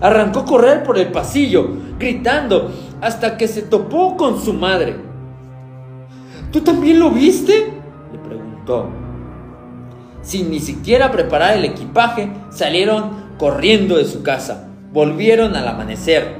[0.00, 4.96] Arrancó a correr por el pasillo, gritando, hasta que se topó con su madre.
[6.52, 7.72] ¿Tú también lo viste?
[8.12, 8.88] le preguntó.
[10.22, 14.68] Sin ni siquiera preparar el equipaje, salieron corriendo de su casa.
[14.92, 16.36] Volvieron al amanecer,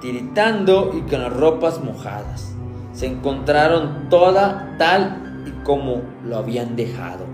[0.00, 2.54] tiritando y con las ropas mojadas.
[2.92, 7.24] Se encontraron toda tal y como lo habían dejado.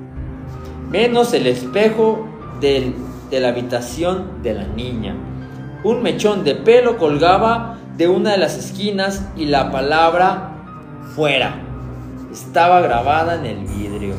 [0.91, 2.27] Menos el espejo
[2.61, 2.95] de
[3.33, 5.15] la habitación de la niña.
[5.83, 10.51] Un mechón de pelo colgaba de una de las esquinas y la palabra
[11.15, 11.55] fuera
[12.33, 14.15] estaba grabada en el vidrio.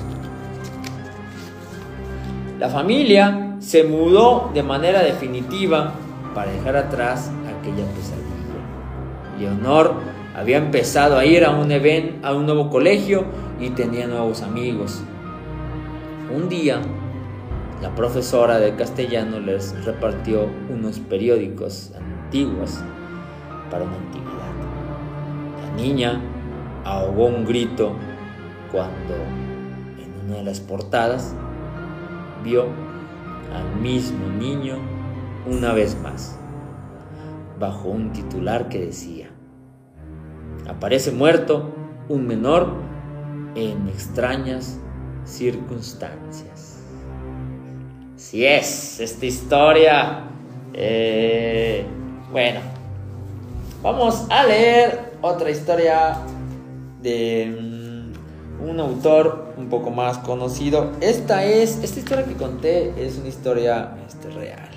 [2.60, 5.93] La familia se mudó de manera definitiva
[6.36, 8.29] para dejar atrás aquella pesadilla.
[9.39, 9.95] Leonor
[10.36, 11.71] había empezado a ir a un
[12.23, 13.25] a un nuevo colegio
[13.60, 15.01] y tenía nuevos amigos.
[16.36, 16.81] Un día,
[17.81, 22.79] la profesora de castellano les repartió unos periódicos antiguos
[23.71, 24.51] para una actividad.
[25.63, 26.21] La niña
[26.86, 27.93] ahogó un grito
[28.71, 31.34] cuando en una de las portadas
[32.43, 32.65] vio
[33.55, 34.77] al mismo niño
[35.45, 36.38] una vez más,
[37.60, 39.29] bajo un titular que decía,
[40.67, 41.73] aparece muerto
[42.10, 42.67] un menor
[43.55, 44.79] en extrañas
[45.25, 46.79] circunstancias.
[48.15, 50.23] Si es esta historia,
[50.73, 51.86] eh,
[52.31, 52.60] bueno,
[53.82, 56.17] vamos a leer otra historia
[57.02, 58.12] de
[58.62, 60.91] mm, un autor un poco más conocido.
[61.02, 64.70] Esta es, esta historia que conté es una historia este, real.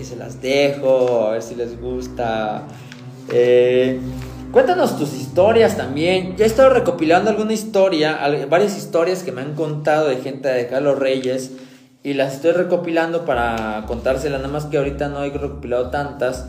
[0.00, 2.62] Y se las dejo, a ver si les gusta.
[3.32, 4.00] Eh,
[4.52, 6.36] cuéntanos tus historias también.
[6.36, 10.68] Ya he estado recopilando alguna historia, varias historias que me han contado de gente de
[10.68, 11.52] Carlos Reyes.
[12.02, 16.46] Y las estoy recopilando para contárselas, nada más que ahorita no he recopilado tantas.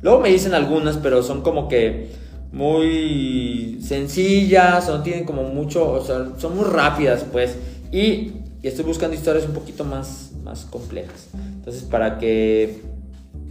[0.00, 2.10] Luego me dicen algunas, pero son como que
[2.52, 7.56] muy sencillas, no tienen como mucho, o sea, son muy rápidas, pues.
[7.92, 8.32] Y,
[8.62, 11.28] estoy buscando historias un poquito más, más complejas.
[11.34, 12.82] Entonces, para que,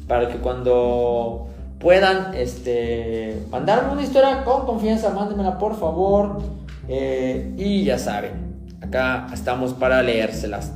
[0.08, 1.48] para que cuando
[1.80, 6.42] puedan este, mandarme una historia con confianza, mándenmela por favor.
[6.90, 8.32] Eh, y ya saben,
[8.82, 10.72] acá estamos para leérselas.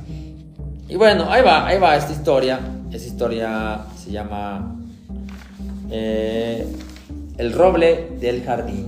[0.88, 2.60] Y bueno, ahí va, ahí va esta historia.
[2.90, 4.76] Esta historia se llama
[5.92, 6.66] eh,
[7.38, 8.86] El roble del jardín.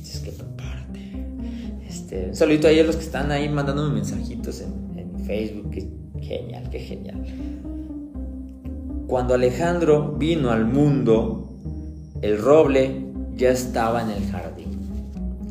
[0.00, 1.26] Es que prepárate.
[1.88, 5.70] Este, un saludito a ellos los que están ahí mandándome mensajitos en, en Facebook.
[5.70, 5.88] Qué
[6.20, 7.24] genial, qué genial.
[9.06, 11.48] Cuando Alejandro vino al mundo,
[12.22, 13.06] el roble
[13.36, 14.66] ya estaba en el jardín.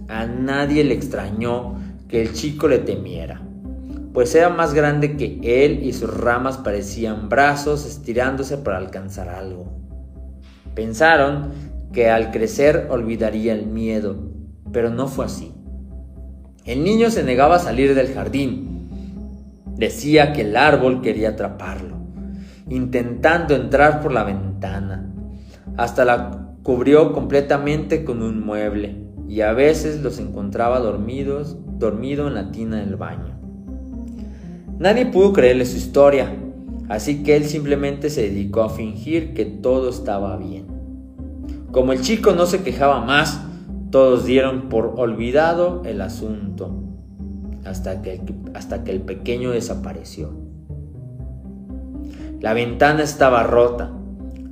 [0.10, 1.76] A nadie le extrañó
[2.08, 3.42] que el chico le temiera,
[4.14, 9.85] pues era más grande que él y sus ramas parecían brazos estirándose para alcanzar algo.
[10.76, 11.52] Pensaron
[11.94, 14.18] que al crecer olvidaría el miedo,
[14.72, 15.54] pero no fue así.
[16.66, 18.90] El niño se negaba a salir del jardín.
[19.78, 21.96] Decía que el árbol quería atraparlo
[22.70, 25.12] intentando entrar por la ventana.
[25.78, 32.36] Hasta la cubrió completamente con un mueble y a veces los encontraba dormidos, dormido en
[32.36, 33.40] la tina del baño.
[34.80, 36.36] Nadie pudo creerle su historia,
[36.90, 40.66] así que él simplemente se dedicó a fingir que todo estaba bien.
[41.72, 43.42] Como el chico no se quejaba más,
[43.92, 46.84] todos dieron por olvidado el asunto,
[47.66, 48.22] hasta que
[48.54, 50.32] hasta que el pequeño desapareció.
[52.42, 53.92] La ventana estaba rota.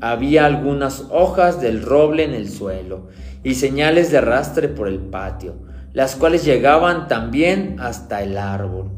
[0.02, 3.08] Había algunas hojas del roble en el suelo
[3.44, 5.56] y señales de arrastre por el patio,
[5.94, 8.92] las cuales llegaban también hasta el árbol.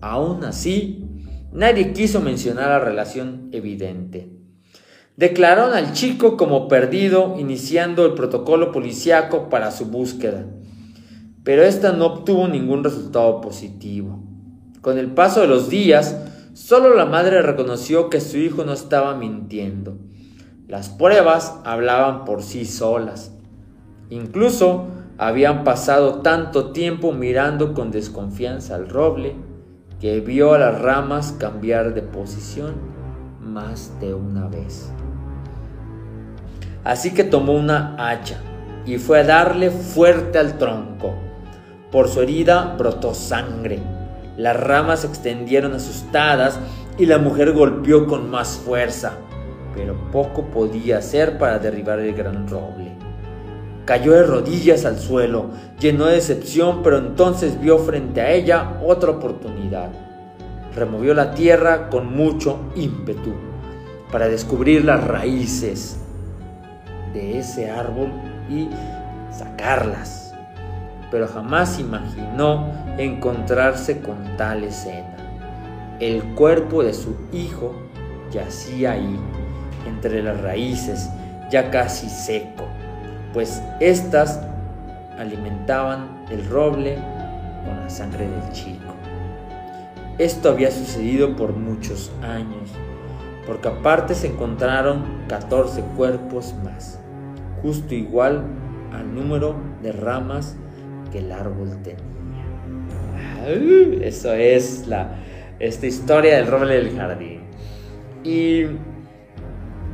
[0.00, 1.05] Aún así,
[1.52, 4.30] nadie quiso mencionar la relación evidente.
[5.16, 10.46] Declararon al chico como perdido, iniciando el protocolo policiaco para su búsqueda.
[11.42, 14.22] Pero esta no obtuvo ningún resultado positivo.
[14.82, 16.16] Con el paso de los días,
[16.56, 19.98] Solo la madre reconoció que su hijo no estaba mintiendo.
[20.66, 23.30] Las pruebas hablaban por sí solas.
[24.08, 24.86] Incluso
[25.18, 29.36] habían pasado tanto tiempo mirando con desconfianza al roble
[30.00, 32.74] que vio a las ramas cambiar de posición
[33.40, 34.90] más de una vez.
[36.84, 38.38] Así que tomó una hacha
[38.84, 41.14] y fue a darle fuerte al tronco.
[41.90, 43.80] Por su herida brotó sangre.
[44.36, 46.60] Las ramas se extendieron asustadas
[46.98, 49.14] y la mujer golpeó con más fuerza,
[49.74, 52.95] pero poco podía hacer para derribar el gran roble.
[53.86, 55.46] Cayó de rodillas al suelo,
[55.78, 59.90] lleno de decepción, pero entonces vio frente a ella otra oportunidad.
[60.74, 63.32] Removió la tierra con mucho ímpetu
[64.10, 65.98] para descubrir las raíces
[67.14, 68.10] de ese árbol
[68.50, 68.68] y
[69.30, 70.34] sacarlas.
[71.12, 72.66] Pero jamás imaginó
[72.98, 75.16] encontrarse con tal escena.
[76.00, 77.72] El cuerpo de su hijo
[78.32, 79.16] yacía ahí,
[79.86, 81.08] entre las raíces,
[81.50, 82.65] ya casi seco,
[83.36, 84.40] pues éstas
[85.18, 86.94] alimentaban el roble
[87.66, 88.94] con la sangre del chico.
[90.16, 92.70] Esto había sucedido por muchos años,
[93.46, 96.98] porque aparte se encontraron 14 cuerpos más
[97.60, 98.42] justo igual
[98.94, 100.56] al número de ramas
[101.12, 102.06] que el árbol tenía.
[104.00, 105.18] Eso es la,
[105.58, 107.40] esta historia del roble del jardín.
[108.24, 108.62] Y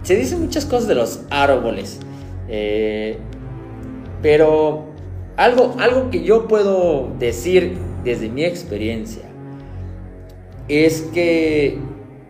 [0.05, 1.99] se dicen muchas cosas de los árboles,
[2.49, 3.19] eh,
[4.23, 4.85] pero
[5.37, 9.23] algo, algo que yo puedo decir desde mi experiencia
[10.69, 11.79] es que,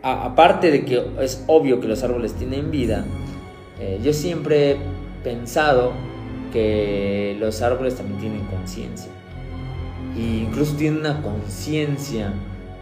[0.02, 3.04] aparte de que es obvio que los árboles tienen vida,
[3.78, 4.76] eh, yo siempre
[5.22, 5.92] pensado
[6.52, 9.10] que los árboles también tienen conciencia.
[10.16, 12.32] E incluso tienen una conciencia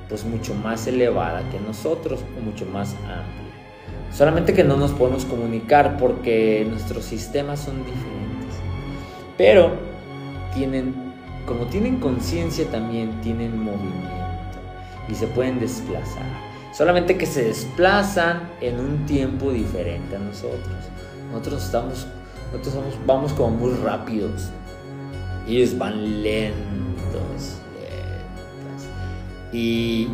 [0.09, 3.51] pues mucho más elevada que nosotros o mucho más amplia.
[4.12, 8.30] Solamente que no nos podemos comunicar porque nuestros sistemas son diferentes.
[9.40, 9.70] Pero
[10.53, 10.94] tienen,
[11.46, 14.59] como tienen conciencia también tienen movimiento
[15.09, 16.26] y se pueden desplazar.
[16.74, 20.76] Solamente que se desplazan en un tiempo diferente a nosotros.
[21.33, 22.07] Nosotros estamos
[22.53, 24.50] nosotros vamos como muy rápidos.
[25.48, 27.62] Ellos van lentos,
[29.55, 30.07] Y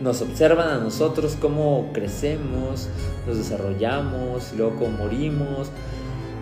[0.00, 2.88] nos observan a nosotros cómo crecemos,
[3.28, 5.70] nos desarrollamos, luego morimos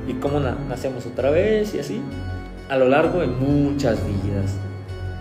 [0.07, 2.01] y cómo nacemos otra vez y así
[2.71, 4.53] a lo largo de muchas vidas.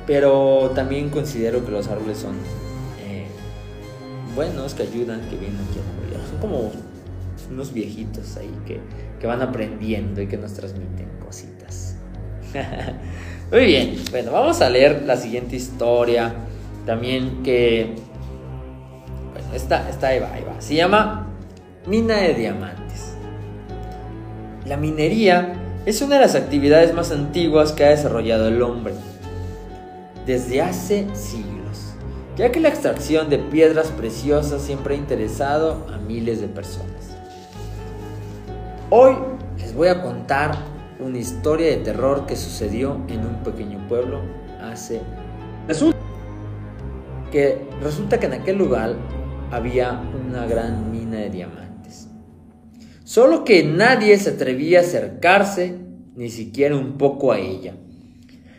[0.07, 2.35] Pero también considero que los árboles son
[3.03, 3.25] eh,
[4.35, 6.29] buenos, que ayudan, que vienen aquí a morir.
[6.29, 6.71] Son como
[7.51, 11.97] unos viejitos ahí que, van aprendiendo y que nos transmiten cositas.
[13.51, 16.33] Muy bien, bueno, vamos a leer la siguiente historia.
[16.85, 17.95] También que.
[19.33, 20.61] Bueno, esta, esta ahí va, ahí va.
[20.61, 21.27] Se llama
[21.85, 23.08] Mina de Diamantes.
[24.69, 25.55] La minería
[25.87, 28.93] es una de las actividades más antiguas que ha desarrollado el hombre.
[30.27, 31.95] Desde hace siglos,
[32.37, 37.17] ya que la extracción de piedras preciosas siempre ha interesado a miles de personas.
[38.91, 39.15] Hoy
[39.57, 40.55] les voy a contar
[40.99, 44.21] una historia de terror que sucedió en un pequeño pueblo
[44.61, 45.01] hace...
[45.67, 45.97] Resulta
[47.31, 48.93] que, resulta que en aquel lugar
[49.49, 51.68] había una gran mina de diamantes.
[53.09, 55.75] Solo que nadie se atrevía a acercarse
[56.15, 57.73] ni siquiera un poco a ella.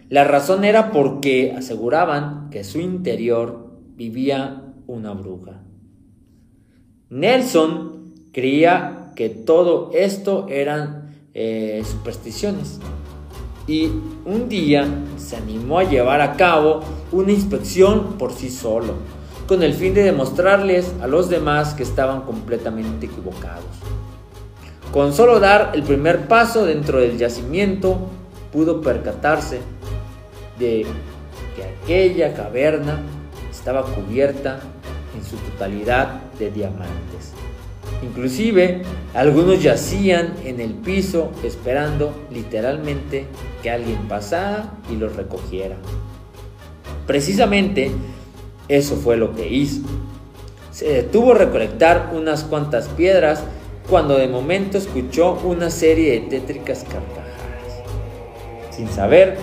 [0.08, 5.62] La razón era porque aseguraban que su interior vivía una bruja.
[7.10, 12.80] Nelson creía que todo esto eran eh, supersticiones.
[13.68, 13.86] Y
[14.24, 14.84] un día
[15.16, 16.80] se animó a llevar a cabo
[17.12, 18.94] una inspección por sí solo,
[19.46, 23.99] con el fin de demostrarles a los demás que estaban completamente equivocados.
[24.92, 28.08] Con solo dar el primer paso dentro del yacimiento,
[28.52, 29.60] pudo percatarse
[30.58, 30.84] de
[31.54, 33.00] que aquella caverna
[33.48, 34.58] estaba cubierta
[35.16, 37.34] en su totalidad de diamantes.
[38.02, 38.82] Inclusive
[39.14, 43.26] algunos yacían en el piso esperando literalmente
[43.62, 45.76] que alguien pasara y los recogiera.
[47.06, 47.92] Precisamente
[48.66, 49.82] eso fue lo que hizo.
[50.72, 53.42] Se detuvo a recolectar unas cuantas piedras
[53.90, 57.82] cuando de momento escuchó una serie de tétricas carcajadas.
[58.70, 59.36] Sin saber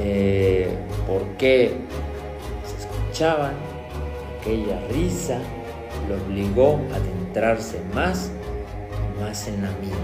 [0.00, 0.68] eh,
[1.06, 1.72] por qué
[2.64, 3.54] se escuchaban
[4.40, 5.40] aquella risa
[6.08, 8.30] lo obligó a adentrarse más
[9.16, 9.96] y más en la mina.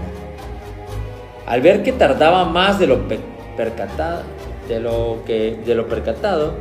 [1.45, 3.07] Al ver que tardaba más de lo
[3.55, 4.23] percatado,
[4.67, 6.55] de lo que de lo percatado,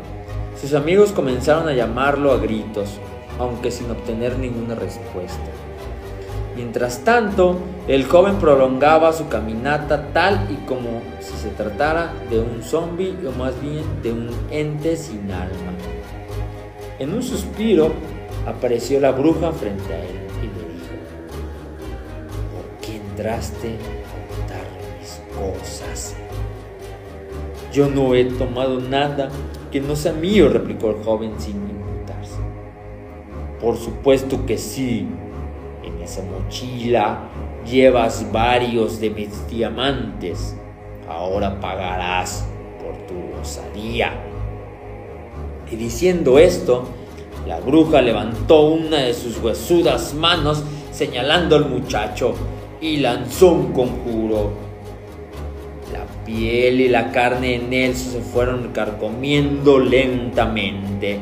[0.61, 2.99] sus amigos comenzaron a llamarlo a gritos,
[3.39, 5.51] aunque sin obtener ninguna respuesta.
[6.57, 12.63] Mientras tanto, el joven prolongaba su caminata tal y como si se tratara de un
[12.63, 15.73] zombi o más bien de un ente sin alma.
[16.99, 17.93] En un suspiro
[18.47, 20.95] apareció la bruja frente a él y le dijo,
[22.53, 24.67] ¿por qué entraste a quitar
[24.99, 26.17] mis cosas?
[27.73, 29.29] Yo no he tomado nada
[29.71, 32.41] que no sea mío, replicó el joven sin inmutarse.
[33.61, 35.07] Por supuesto que sí,
[36.19, 37.21] Mochila
[37.65, 40.57] llevas varios de mis diamantes.
[41.09, 42.47] Ahora pagarás
[42.83, 44.13] por tu osadía.
[45.71, 46.85] Y diciendo esto,
[47.47, 52.35] la bruja levantó una de sus huesudas manos señalando al muchacho
[52.81, 54.51] y lanzó un conjuro.
[55.93, 61.21] La piel y la carne en él se fueron carcomiendo lentamente,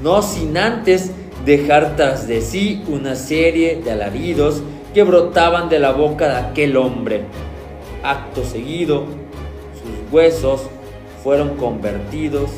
[0.00, 1.12] no sin antes
[1.44, 4.62] dejar tras de sí una serie de alaridos
[4.94, 7.22] que brotaban de la boca de aquel hombre.
[8.02, 9.04] Acto seguido,
[9.74, 10.68] sus huesos
[11.22, 12.50] fueron convertidos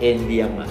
[0.00, 0.70] en diamantes.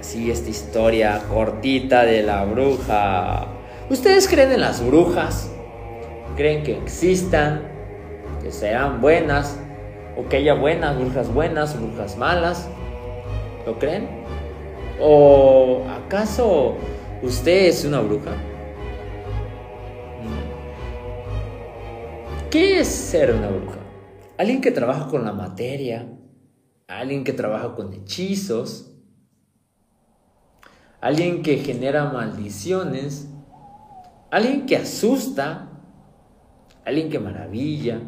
[0.00, 3.46] Así esta historia cortita de la bruja.
[3.90, 5.50] ¿Ustedes creen en las brujas?
[6.36, 7.62] ¿Creen que existan?
[8.42, 9.58] ¿Que sean buenas?
[10.16, 12.68] ¿O que haya buenas, brujas buenas, brujas malas?
[13.66, 14.17] ¿Lo creen?
[15.00, 16.76] ¿O acaso
[17.22, 18.32] usted es una bruja?
[22.50, 23.78] ¿Qué es ser una bruja?
[24.38, 26.08] Alguien que trabaja con la materia,
[26.88, 28.90] alguien que trabaja con hechizos,
[31.00, 33.28] alguien que genera maldiciones,
[34.30, 35.68] alguien que asusta,
[36.84, 38.00] alguien que maravilla,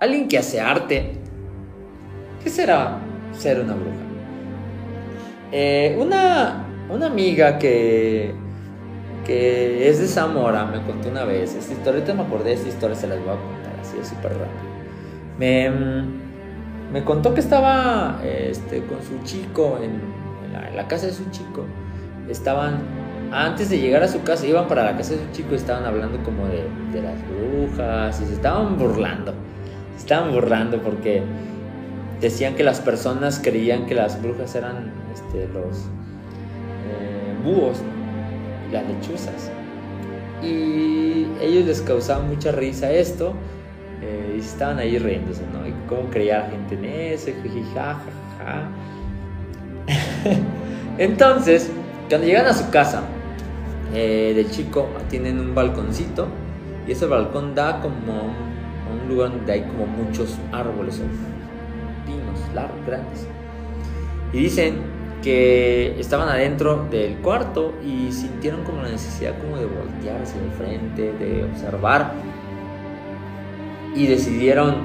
[0.00, 1.20] alguien que hace arte.
[2.42, 3.00] ¿Qué será
[3.32, 4.05] ser una bruja?
[5.52, 8.34] Eh, una, una amiga que,
[9.24, 12.96] que es de Zamora me contó una vez, esta historia, me acordé de esta historia,
[12.96, 14.76] se las voy a contar así, súper rápido.
[15.38, 15.70] Me,
[16.92, 20.00] me contó que estaba este, con su chico en,
[20.74, 21.64] la, casa de su chico.
[22.28, 22.78] Estaban,
[23.32, 25.84] antes de llegar a su casa, iban para la casa de su chico y estaban
[25.84, 29.32] hablando como de, de las brujas y se estaban burlando.
[29.96, 31.22] Se estaban burlando porque
[32.20, 35.86] decían que las personas creían que las brujas eran este, los
[36.88, 37.78] eh, búhos
[38.68, 39.50] y las lechuzas.
[40.42, 43.34] Y ellos les causaba mucha risa esto
[44.02, 45.66] eh, y estaban ahí riéndose, ¿no?
[45.66, 47.30] Y cómo creía la gente en eso,
[50.98, 51.70] Entonces,
[52.08, 53.02] cuando llegan a su casa
[53.94, 56.26] eh, chico, tienen un balconcito
[56.86, 61.00] y ese balcón da como a un, lugar donde hay como muchos árboles,
[62.86, 63.26] grandes.
[64.32, 70.38] Y dicen que estaban adentro del cuarto y sintieron como la necesidad como de voltearse
[70.38, 72.12] de frente, de observar
[73.94, 74.76] y decidieron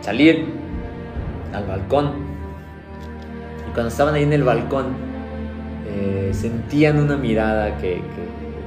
[0.00, 0.46] salir
[1.52, 2.12] al balcón.
[3.68, 4.86] Y cuando estaban ahí en el balcón,
[5.86, 8.00] eh, sentían una mirada que,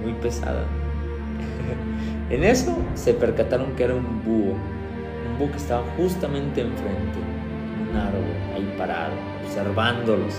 [0.04, 0.64] muy pesada.
[2.30, 7.20] en eso se percataron que era un búho, un búho que estaba justamente enfrente,
[7.90, 8.22] un árbol,
[8.56, 9.14] ahí parado,
[9.44, 10.36] observándolos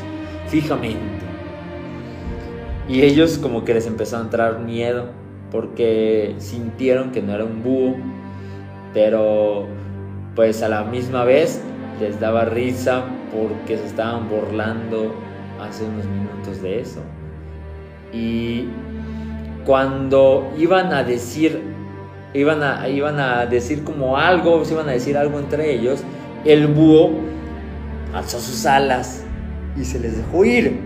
[0.48, 1.26] fijamente.
[2.88, 5.10] Y ellos como que les empezó a entrar miedo
[5.50, 7.96] porque sintieron que no era un búho,
[8.94, 9.66] pero
[10.34, 11.62] pues a la misma vez
[12.00, 15.14] les daba risa porque se estaban burlando
[15.60, 17.00] hace unos minutos de eso.
[18.12, 18.68] Y
[19.66, 21.60] cuando iban a decir,
[22.32, 26.02] iban a, iban a decir como algo, se iban a decir algo entre ellos,
[26.44, 27.10] el búho
[28.12, 29.22] alzó sus alas
[29.76, 30.80] y se les dejó ir.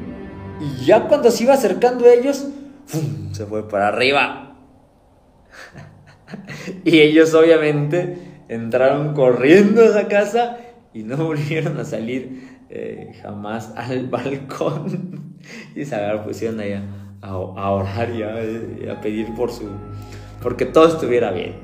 [0.60, 2.46] Y ya cuando se iba acercando a ellos,
[3.32, 4.56] se fue para arriba.
[6.84, 8.18] y ellos obviamente
[8.48, 10.58] entraron corriendo a esa casa
[10.92, 15.36] y no volvieron a salir eh, jamás al balcón.
[15.74, 16.82] y se pusieron ahí a,
[17.22, 18.22] a, orar y
[18.88, 19.68] a, pedir por su...
[20.42, 21.54] porque todo estuviera bien.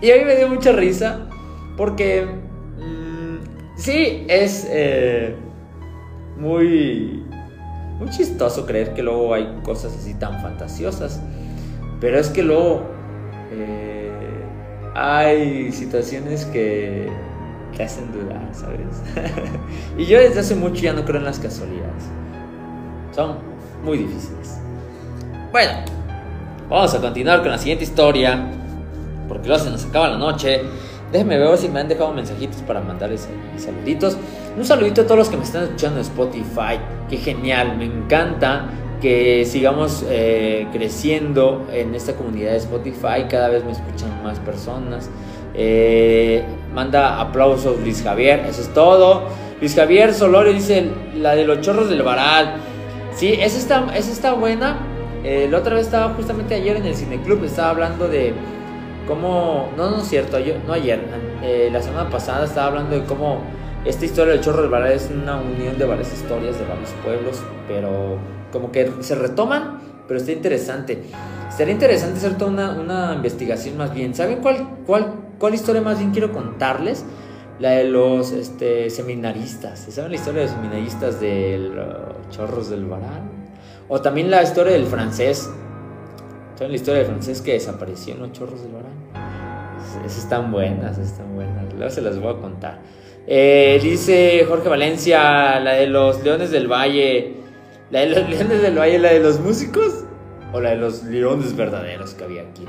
[0.00, 1.28] y a mí me dio mucha risa
[1.76, 2.26] porque
[3.82, 5.34] sí, es eh,
[6.38, 7.24] muy,
[7.98, 11.20] muy chistoso creer que luego hay cosas así tan fantasiosas.
[12.00, 12.82] Pero es que luego
[13.52, 14.10] eh,
[14.94, 17.08] hay situaciones que
[17.76, 19.02] te hacen dudar, ¿sabes?
[19.98, 22.04] y yo desde hace mucho ya no creo en las casualidades.
[23.14, 23.36] Son
[23.84, 24.58] muy difíciles.
[25.50, 25.72] Bueno,
[26.68, 28.48] vamos a continuar con la siguiente historia.
[29.28, 30.62] Porque luego se nos acaba la noche.
[31.12, 34.16] Déjenme ver si me han dejado mensajitos para mandarles saluditos.
[34.56, 36.80] Un saludito a todos los que me están escuchando en Spotify.
[37.10, 38.70] Qué genial, me encanta
[39.02, 43.26] que sigamos eh, creciendo en esta comunidad de Spotify.
[43.28, 45.10] Cada vez me escuchan más personas.
[45.54, 49.24] Eh, manda aplausos Luis Javier, eso es todo.
[49.60, 52.54] Luis Javier Solorio dice la de los chorros del varal.
[53.14, 54.78] Sí, esa está, esa está buena.
[55.24, 58.32] Eh, la otra vez estaba justamente ayer en el Cineclub, estaba hablando de,
[59.06, 61.00] cómo, no, no es cierto, yo, no ayer,
[61.42, 63.40] eh, la semana pasada estaba hablando de cómo
[63.84, 67.42] esta historia del chorro del Varal es una unión de varias historias de varios pueblos,
[67.66, 68.18] pero
[68.52, 71.02] como que se retoman, pero está interesante.
[71.50, 74.14] Sería interesante hacer toda una, una investigación más bien.
[74.14, 77.04] ¿Saben cuál, cuál, cuál historia más bien quiero contarles?
[77.58, 79.86] La de los este, seminaristas.
[79.90, 83.22] ¿Saben la historia de los seminaristas de los chorros del Varal?
[83.88, 85.50] O también la historia del francés.
[86.54, 88.92] ¿Saben la historia del francés que desapareció en los chorros del Varal?
[90.04, 91.72] Esas están buenas, están buenas.
[91.74, 92.80] Luego se las voy a contar.
[93.26, 97.34] Eh, dice Jorge Valencia, la de los Leones del Valle.
[97.90, 100.04] ¿La de los Leones del Valle, la de los músicos?
[100.52, 102.64] ¿O la de los leones verdaderos que había aquí?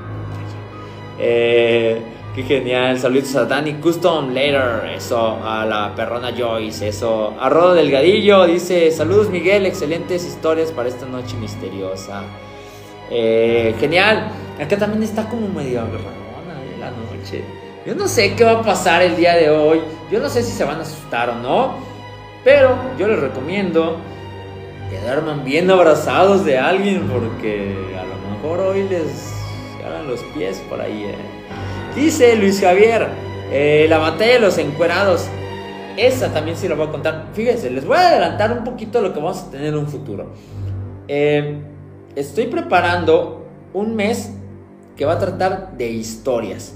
[1.19, 2.01] Eh,
[2.33, 2.97] qué genial.
[2.97, 4.89] Saludos a Danny Custom Later.
[4.95, 6.87] Eso, a la perrona Joyce.
[6.87, 7.35] Eso.
[7.37, 9.65] A Rodo Delgadillo dice: Saludos, Miguel.
[9.65, 12.23] Excelentes historias para esta noche misteriosa.
[13.15, 14.27] Eh, genial.
[14.59, 17.43] Acá también está como medio agarradona de la noche.
[17.85, 19.81] Yo no sé qué va a pasar el día de hoy.
[20.11, 21.75] Yo no sé si se van a asustar o no.
[22.43, 23.97] Pero yo les recomiendo
[24.89, 27.07] que duerman bien abrazados de alguien.
[27.07, 29.31] Porque a lo mejor hoy les
[29.81, 31.03] jalan los pies por ahí.
[31.03, 31.15] eh.
[31.95, 33.07] Dice Luis Javier.
[33.51, 35.27] eh, la batalla de los encuerados.
[35.97, 37.25] Esa también sí la voy a contar.
[37.33, 40.33] Fíjense, les voy a adelantar un poquito lo que vamos a tener en un futuro.
[41.07, 41.61] Eh,
[42.15, 44.31] estoy preparando un mes
[44.95, 46.75] que va a tratar de historias.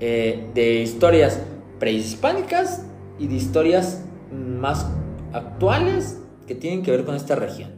[0.00, 1.40] Eh, de historias
[1.80, 2.84] prehispánicas
[3.18, 4.86] y de historias más
[5.32, 7.72] actuales que tienen que ver con esta región.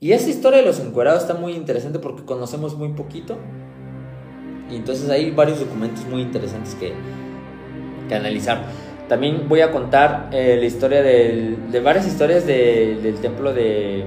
[0.00, 3.36] Y esa historia de los encuerados está muy interesante porque conocemos muy poquito.
[4.70, 6.92] Y entonces hay varios documentos muy interesantes que,
[8.08, 8.64] que analizar.
[9.08, 14.04] También voy a contar eh, la historia del- de varias historias de- del templo de,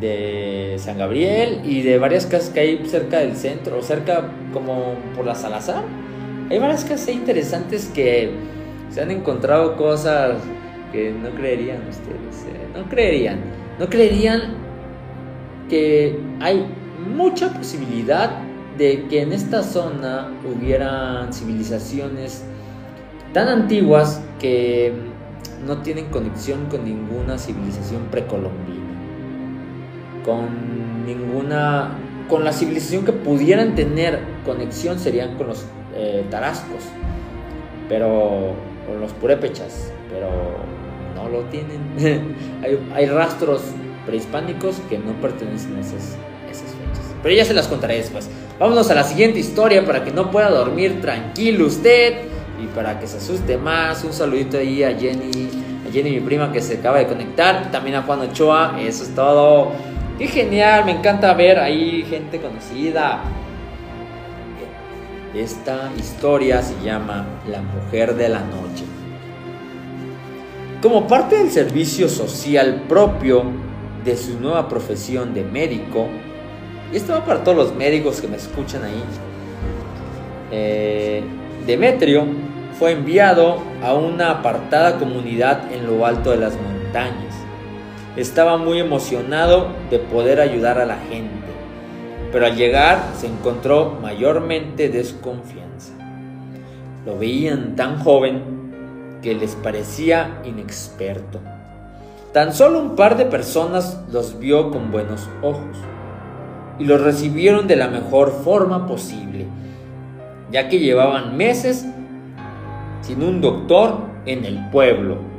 [0.00, 4.94] de San Gabriel y de varias casas que hay cerca del centro, o cerca como
[5.14, 5.82] por la Salazar.
[6.50, 8.30] Hay varias casas interesantes que
[8.90, 10.38] se han encontrado cosas
[10.92, 12.46] que no creerían ustedes.
[12.46, 13.40] eh, No creerían.
[13.78, 14.54] No creerían
[15.68, 16.66] que hay
[17.14, 18.38] mucha posibilidad
[18.78, 22.44] de que en esta zona hubieran civilizaciones
[23.32, 24.92] tan antiguas que
[25.66, 28.85] no tienen conexión con ninguna civilización precolombina.
[30.26, 31.96] Con ninguna.
[32.28, 35.64] Con la civilización que pudieran tener conexión serían con los
[35.94, 36.82] eh, tarascos.
[37.88, 38.54] Pero.
[38.86, 39.92] con los purépechas.
[40.10, 40.28] Pero
[41.14, 42.36] no lo tienen.
[42.94, 43.62] hay, rastros
[44.04, 46.16] prehispánicos que no pertenecen a esas,
[46.50, 47.14] esas fechas.
[47.22, 48.28] Pero ya se las contaré después.
[48.58, 52.22] Vámonos a la siguiente historia para que no pueda dormir tranquilo usted
[52.62, 54.02] y para que se asuste más.
[54.04, 55.50] Un saludito ahí a Jenny,
[55.86, 59.14] a Jenny mi prima que se acaba de conectar, también a Juan Ochoa, eso es
[59.14, 59.72] todo.
[60.18, 63.20] Qué genial, me encanta ver ahí gente conocida.
[65.34, 68.84] Esta historia se llama La mujer de la noche.
[70.80, 73.44] Como parte del servicio social propio
[74.06, 76.06] de su nueva profesión de médico,
[76.90, 79.02] y esto va para todos los médicos que me escuchan ahí,
[80.50, 81.22] eh,
[81.66, 82.24] Demetrio
[82.78, 87.25] fue enviado a una apartada comunidad en lo alto de las montañas.
[88.16, 91.46] Estaba muy emocionado de poder ayudar a la gente,
[92.32, 95.92] pero al llegar se encontró mayormente desconfianza.
[97.04, 101.40] Lo veían tan joven que les parecía inexperto.
[102.32, 105.76] Tan solo un par de personas los vio con buenos ojos
[106.78, 109.46] y los recibieron de la mejor forma posible,
[110.50, 111.84] ya que llevaban meses
[113.02, 115.35] sin un doctor en el pueblo.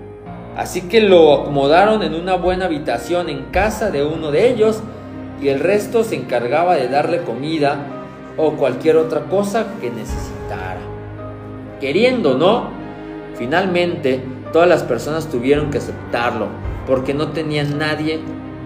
[0.57, 4.81] Así que lo acomodaron en una buena habitación en casa de uno de ellos
[5.39, 7.77] y el resto se encargaba de darle comida
[8.37, 10.79] o cualquier otra cosa que necesitara.
[11.79, 12.69] Queriendo no,
[13.35, 14.19] finalmente
[14.51, 16.47] todas las personas tuvieron que aceptarlo
[16.87, 18.19] porque no tenían nadie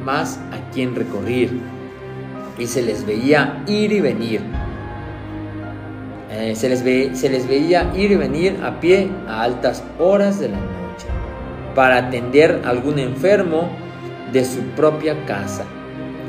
[0.06, 1.60] más a quien recurrir
[2.58, 4.40] y se les veía ir y venir.
[6.32, 10.40] Eh, se, les ve- se les veía ir y venir a pie a altas horas
[10.40, 10.81] de la noche
[11.76, 13.70] para atender a algún enfermo
[14.32, 15.66] de su propia casa.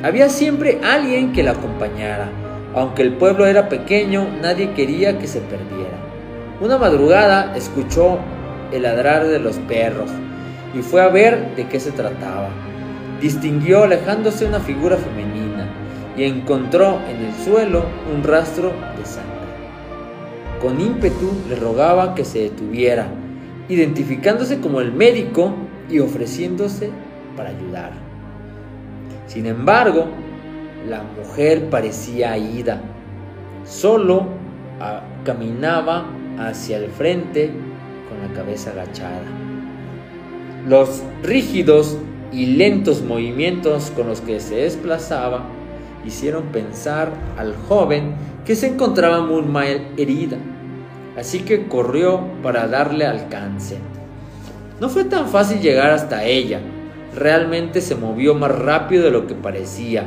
[0.03, 2.29] Había siempre alguien que la acompañara.
[2.75, 5.97] Aunque el pueblo era pequeño, nadie quería que se perdiera.
[6.61, 8.19] Una madrugada escuchó
[8.73, 10.11] el ladrar de los perros
[10.75, 12.49] y fue a ver de qué se trataba.
[13.21, 15.69] Distinguió alejándose una figura femenina
[16.17, 19.33] y encontró en el suelo un rastro de sangre.
[20.61, 23.07] Con ímpetu le rogaba que se detuviera,
[23.73, 25.55] identificándose como el médico
[25.89, 26.91] y ofreciéndose
[27.37, 27.93] para ayudar.
[29.27, 30.07] Sin embargo,
[30.89, 32.81] la mujer parecía ida
[33.65, 34.27] Solo
[34.81, 36.07] ah, caminaba
[36.39, 37.51] hacia el frente
[38.09, 39.23] con la cabeza agachada.
[40.67, 41.97] Los rígidos
[42.33, 45.45] y lentos movimientos con los que se desplazaba
[46.05, 48.15] hicieron pensar al joven
[48.45, 50.37] que se encontraba muy mal herida,
[51.17, 53.79] así que corrió para darle alcance.
[54.81, 56.61] No fue tan fácil llegar hasta ella,
[57.15, 60.07] realmente se movió más rápido de lo que parecía,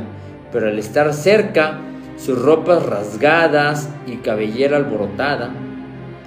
[0.52, 1.80] pero al estar cerca,
[2.16, 5.50] sus ropas rasgadas y cabellera alborotada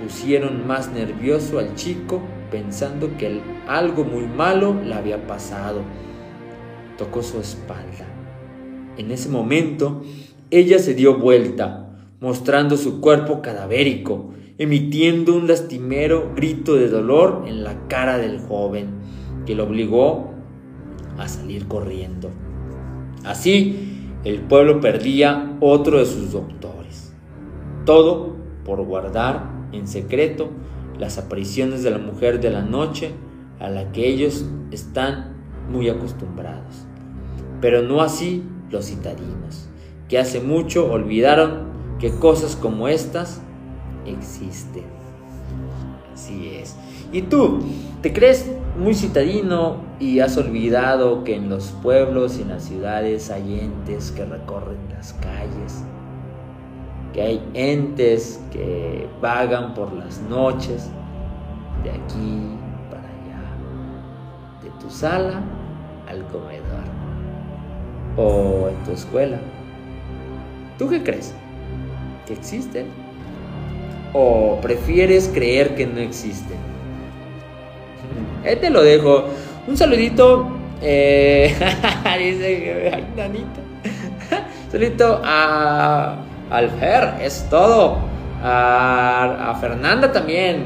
[0.02, 2.22] pusieron más nervioso al chico
[2.52, 5.82] pensando que algo muy malo le había pasado.
[6.98, 8.06] Tocó su espalda.
[8.98, 10.04] En ese momento,
[10.52, 17.64] ella se dio vuelta, mostrando su cuerpo cadavérico, emitiendo un lastimero grito de dolor en
[17.64, 18.90] la cara del joven,
[19.46, 20.32] que lo obligó
[21.18, 22.30] a salir corriendo.
[23.24, 27.14] Así, el pueblo perdía otro de sus doctores.
[27.86, 28.36] Todo
[28.66, 30.50] por guardar en secreto
[31.00, 33.12] las apariciones de la mujer de la noche
[33.60, 35.38] a la que ellos están
[35.72, 36.86] muy acostumbrados.
[37.62, 39.70] Pero no así los citadinos,
[40.10, 43.42] que hace mucho olvidaron que cosas como estas
[44.06, 44.86] existen.
[46.14, 46.76] Así es.
[47.12, 47.60] ¿Y tú?
[48.02, 53.30] ¿Te crees muy citadino y has olvidado que en los pueblos y en las ciudades
[53.30, 55.84] hay entes que recorren las calles?
[57.14, 60.90] que hay entes que vagan por las noches
[61.84, 62.58] de aquí
[62.90, 65.42] para allá, de tu sala
[66.08, 66.84] al comedor
[68.18, 69.40] o en tu escuela.
[70.78, 71.34] ¿Tú qué crees?
[72.26, 72.88] ¿Que existen?
[74.14, 76.58] ¿O prefieres creer que no existen?
[78.46, 79.26] Ahí te lo dejo.
[79.68, 80.48] Un saludito.
[80.82, 81.54] Eh,
[82.18, 83.62] dice, ay, nanita.
[84.72, 86.18] saludito a
[86.50, 87.98] al Fer, es todo.
[88.42, 90.66] A, Fernanda también.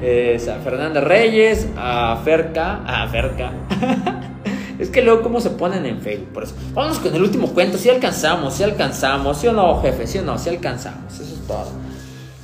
[0.00, 3.52] a Fernanda Reyes, a Ferca, a Ferca.
[4.78, 6.54] es que luego cómo se ponen en Facebook, por eso.
[6.74, 10.22] Vamos con el último cuento, si alcanzamos, si alcanzamos, si o no, jefe, si o
[10.22, 11.87] no, si alcanzamos, eso es todo.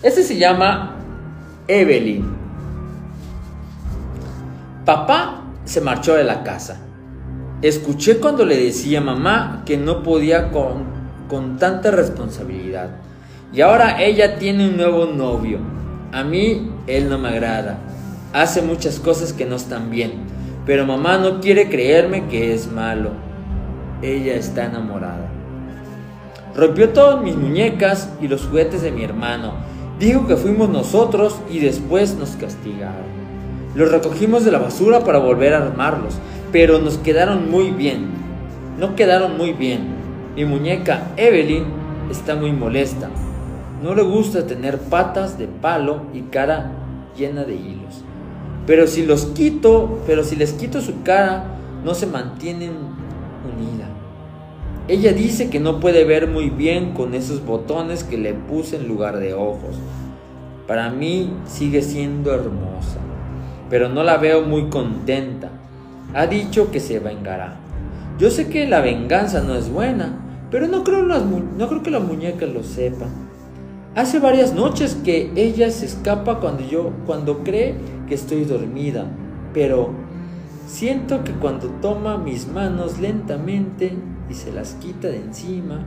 [0.05, 0.97] Este se llama
[1.67, 2.27] Evelyn.
[4.85, 6.79] Papá se marchó de la casa.
[7.63, 10.93] Escuché cuando le decía a mamá que no podía con
[11.27, 12.91] con tanta responsabilidad.
[13.51, 15.59] Y ahora ella tiene un nuevo novio.
[16.13, 17.79] A mí él no me agrada.
[18.35, 20.13] Hace muchas cosas que no están bien.
[20.67, 23.13] Pero mamá no quiere creerme que es malo.
[24.03, 25.31] Ella está enamorada.
[26.55, 29.55] Rompió todas mis muñecas y los juguetes de mi hermano.
[29.99, 33.15] Dijo que fuimos nosotros y después nos castigaron.
[33.75, 36.15] Los recogimos de la basura para volver a armarlos,
[36.51, 38.07] pero nos quedaron muy bien.
[38.79, 39.95] No quedaron muy bien.
[40.37, 41.65] Mi muñeca Evelyn
[42.11, 43.09] está muy molesta.
[43.83, 46.73] No le gusta tener patas de palo y cara
[47.17, 48.03] llena de hilos.
[48.67, 51.45] Pero si los quito, pero si les quito su cara,
[51.85, 52.73] no se mantienen
[53.45, 53.94] unida.
[54.87, 58.87] Ella dice que no puede ver muy bien con esos botones que le puse en
[58.87, 59.77] lugar de ojos.
[60.67, 62.99] Para mí sigue siendo hermosa,
[63.71, 65.51] pero no la veo muy contenta.
[66.13, 67.57] Ha dicho que se vengará.
[68.19, 70.19] Yo sé que la venganza no es buena,
[70.51, 73.07] pero no creo, que la muñeca lo sepa.
[73.95, 77.75] Hace varias noches que ella se escapa cuando yo, cuando cree
[78.07, 79.07] que estoy dormida,
[79.55, 79.93] pero
[80.67, 83.97] siento que cuando toma mis manos lentamente
[84.29, 85.85] y se las quita de encima,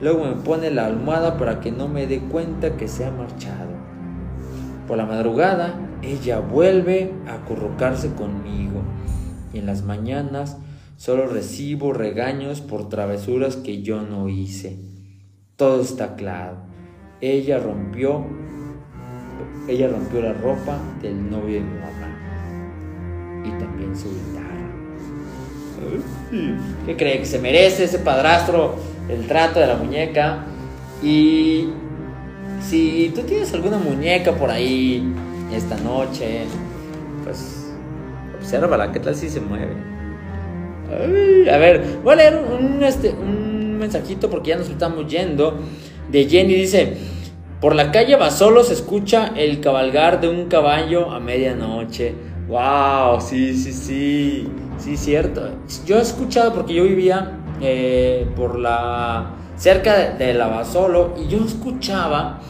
[0.00, 3.72] luego me pone la almohada para que no me dé cuenta que se ha marchado.
[4.86, 8.82] Por la madrugada, ella vuelve a acurrucarse conmigo
[9.52, 10.58] y en las mañanas
[10.96, 14.78] Solo recibo regaños por travesuras que yo no hice.
[15.56, 16.58] Todo está claro.
[17.20, 18.24] Ella rompió
[19.66, 24.53] ella rompió la ropa del novio de mi mamá y también su guitarra.
[26.86, 28.76] ¿Qué cree que se merece ese padrastro
[29.08, 30.44] el trato de la muñeca?
[31.02, 31.68] Y
[32.60, 35.04] si tú tienes alguna muñeca por ahí
[35.54, 36.44] esta noche,
[37.24, 37.72] pues
[38.38, 39.94] obsérvala, ¿qué tal si se mueve?
[41.50, 45.58] a ver, voy a leer un, este, un mensajito porque ya nos estamos yendo.
[46.10, 46.96] De Jenny dice:
[47.60, 52.14] Por la calle solo se escucha el cabalgar de un caballo a medianoche.
[52.48, 53.20] ¡Wow!
[53.20, 54.48] Sí, sí, sí.
[54.78, 55.50] Sí, cierto.
[55.86, 59.30] Yo he escuchado porque yo vivía eh, por la.
[59.56, 62.40] cerca de, la Basolo y yo escuchaba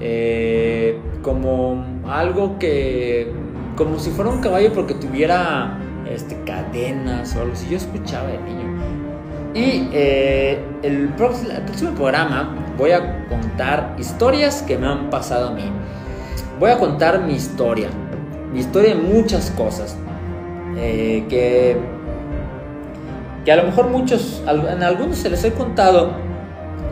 [0.00, 3.32] eh, como algo que.
[3.76, 5.78] como si fuera un caballo porque tuviera
[6.08, 7.68] este, cadenas o algo así.
[7.70, 8.72] Yo escuchaba de niño.
[9.54, 15.70] Y eh, el, próximo, programa voy a contar historias que me han pasado a mí.
[16.58, 17.90] Voy a contar mi historia,
[18.52, 19.96] mi historia de muchas cosas,
[20.76, 21.76] eh, que,
[23.44, 26.12] que a lo mejor muchos, en algunos se les he contado,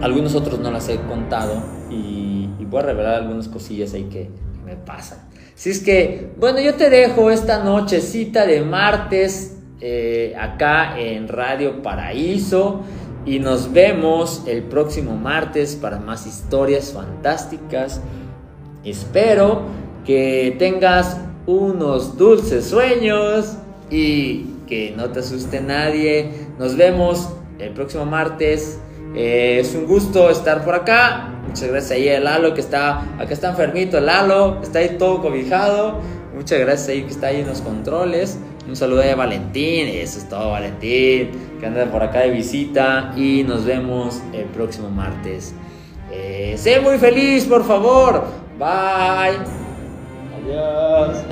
[0.00, 4.30] algunos otros no las he contado y, voy a revelar algunas cosillas ahí que,
[4.64, 5.18] me pasan.
[5.56, 11.82] Si es que, bueno, yo te dejo esta nochecita de martes eh, acá en Radio
[11.82, 12.82] Paraíso
[13.26, 18.00] y nos vemos el próximo martes para más historias fantásticas.
[18.84, 19.62] Espero
[20.04, 21.16] que tengas
[21.46, 23.56] unos dulces sueños
[23.90, 26.30] y que no te asuste nadie.
[26.58, 28.78] Nos vemos el próximo martes.
[29.14, 31.40] Eh, es un gusto estar por acá.
[31.46, 35.98] Muchas gracias ahí a Lalo que está, acá está enfermito, Lalo, está ahí todo cobijado.
[36.34, 38.38] Muchas gracias ahí que está ahí en los controles.
[38.68, 43.42] Un saludo a Valentín, eso es todo Valentín, que anda por acá de visita y
[43.42, 45.54] nos vemos el próximo martes.
[46.12, 48.24] Eh, sé muy feliz, por favor.
[48.58, 49.59] Bye.
[50.44, 51.24] Adiós.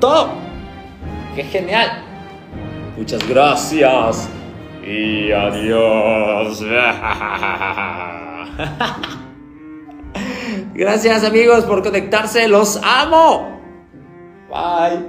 [0.00, 0.28] Todo.
[1.34, 2.02] Qué genial.
[2.96, 4.28] Muchas gracias.
[4.84, 6.62] Y adiós.
[10.74, 12.46] Gracias amigos por conectarse.
[12.48, 13.60] Los amo.
[14.48, 15.00] Bye.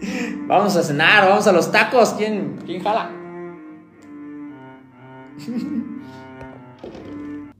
[0.46, 2.14] Vamos a cenar, vamos a los tacos.
[2.14, 3.10] ¿Quién, quién jala?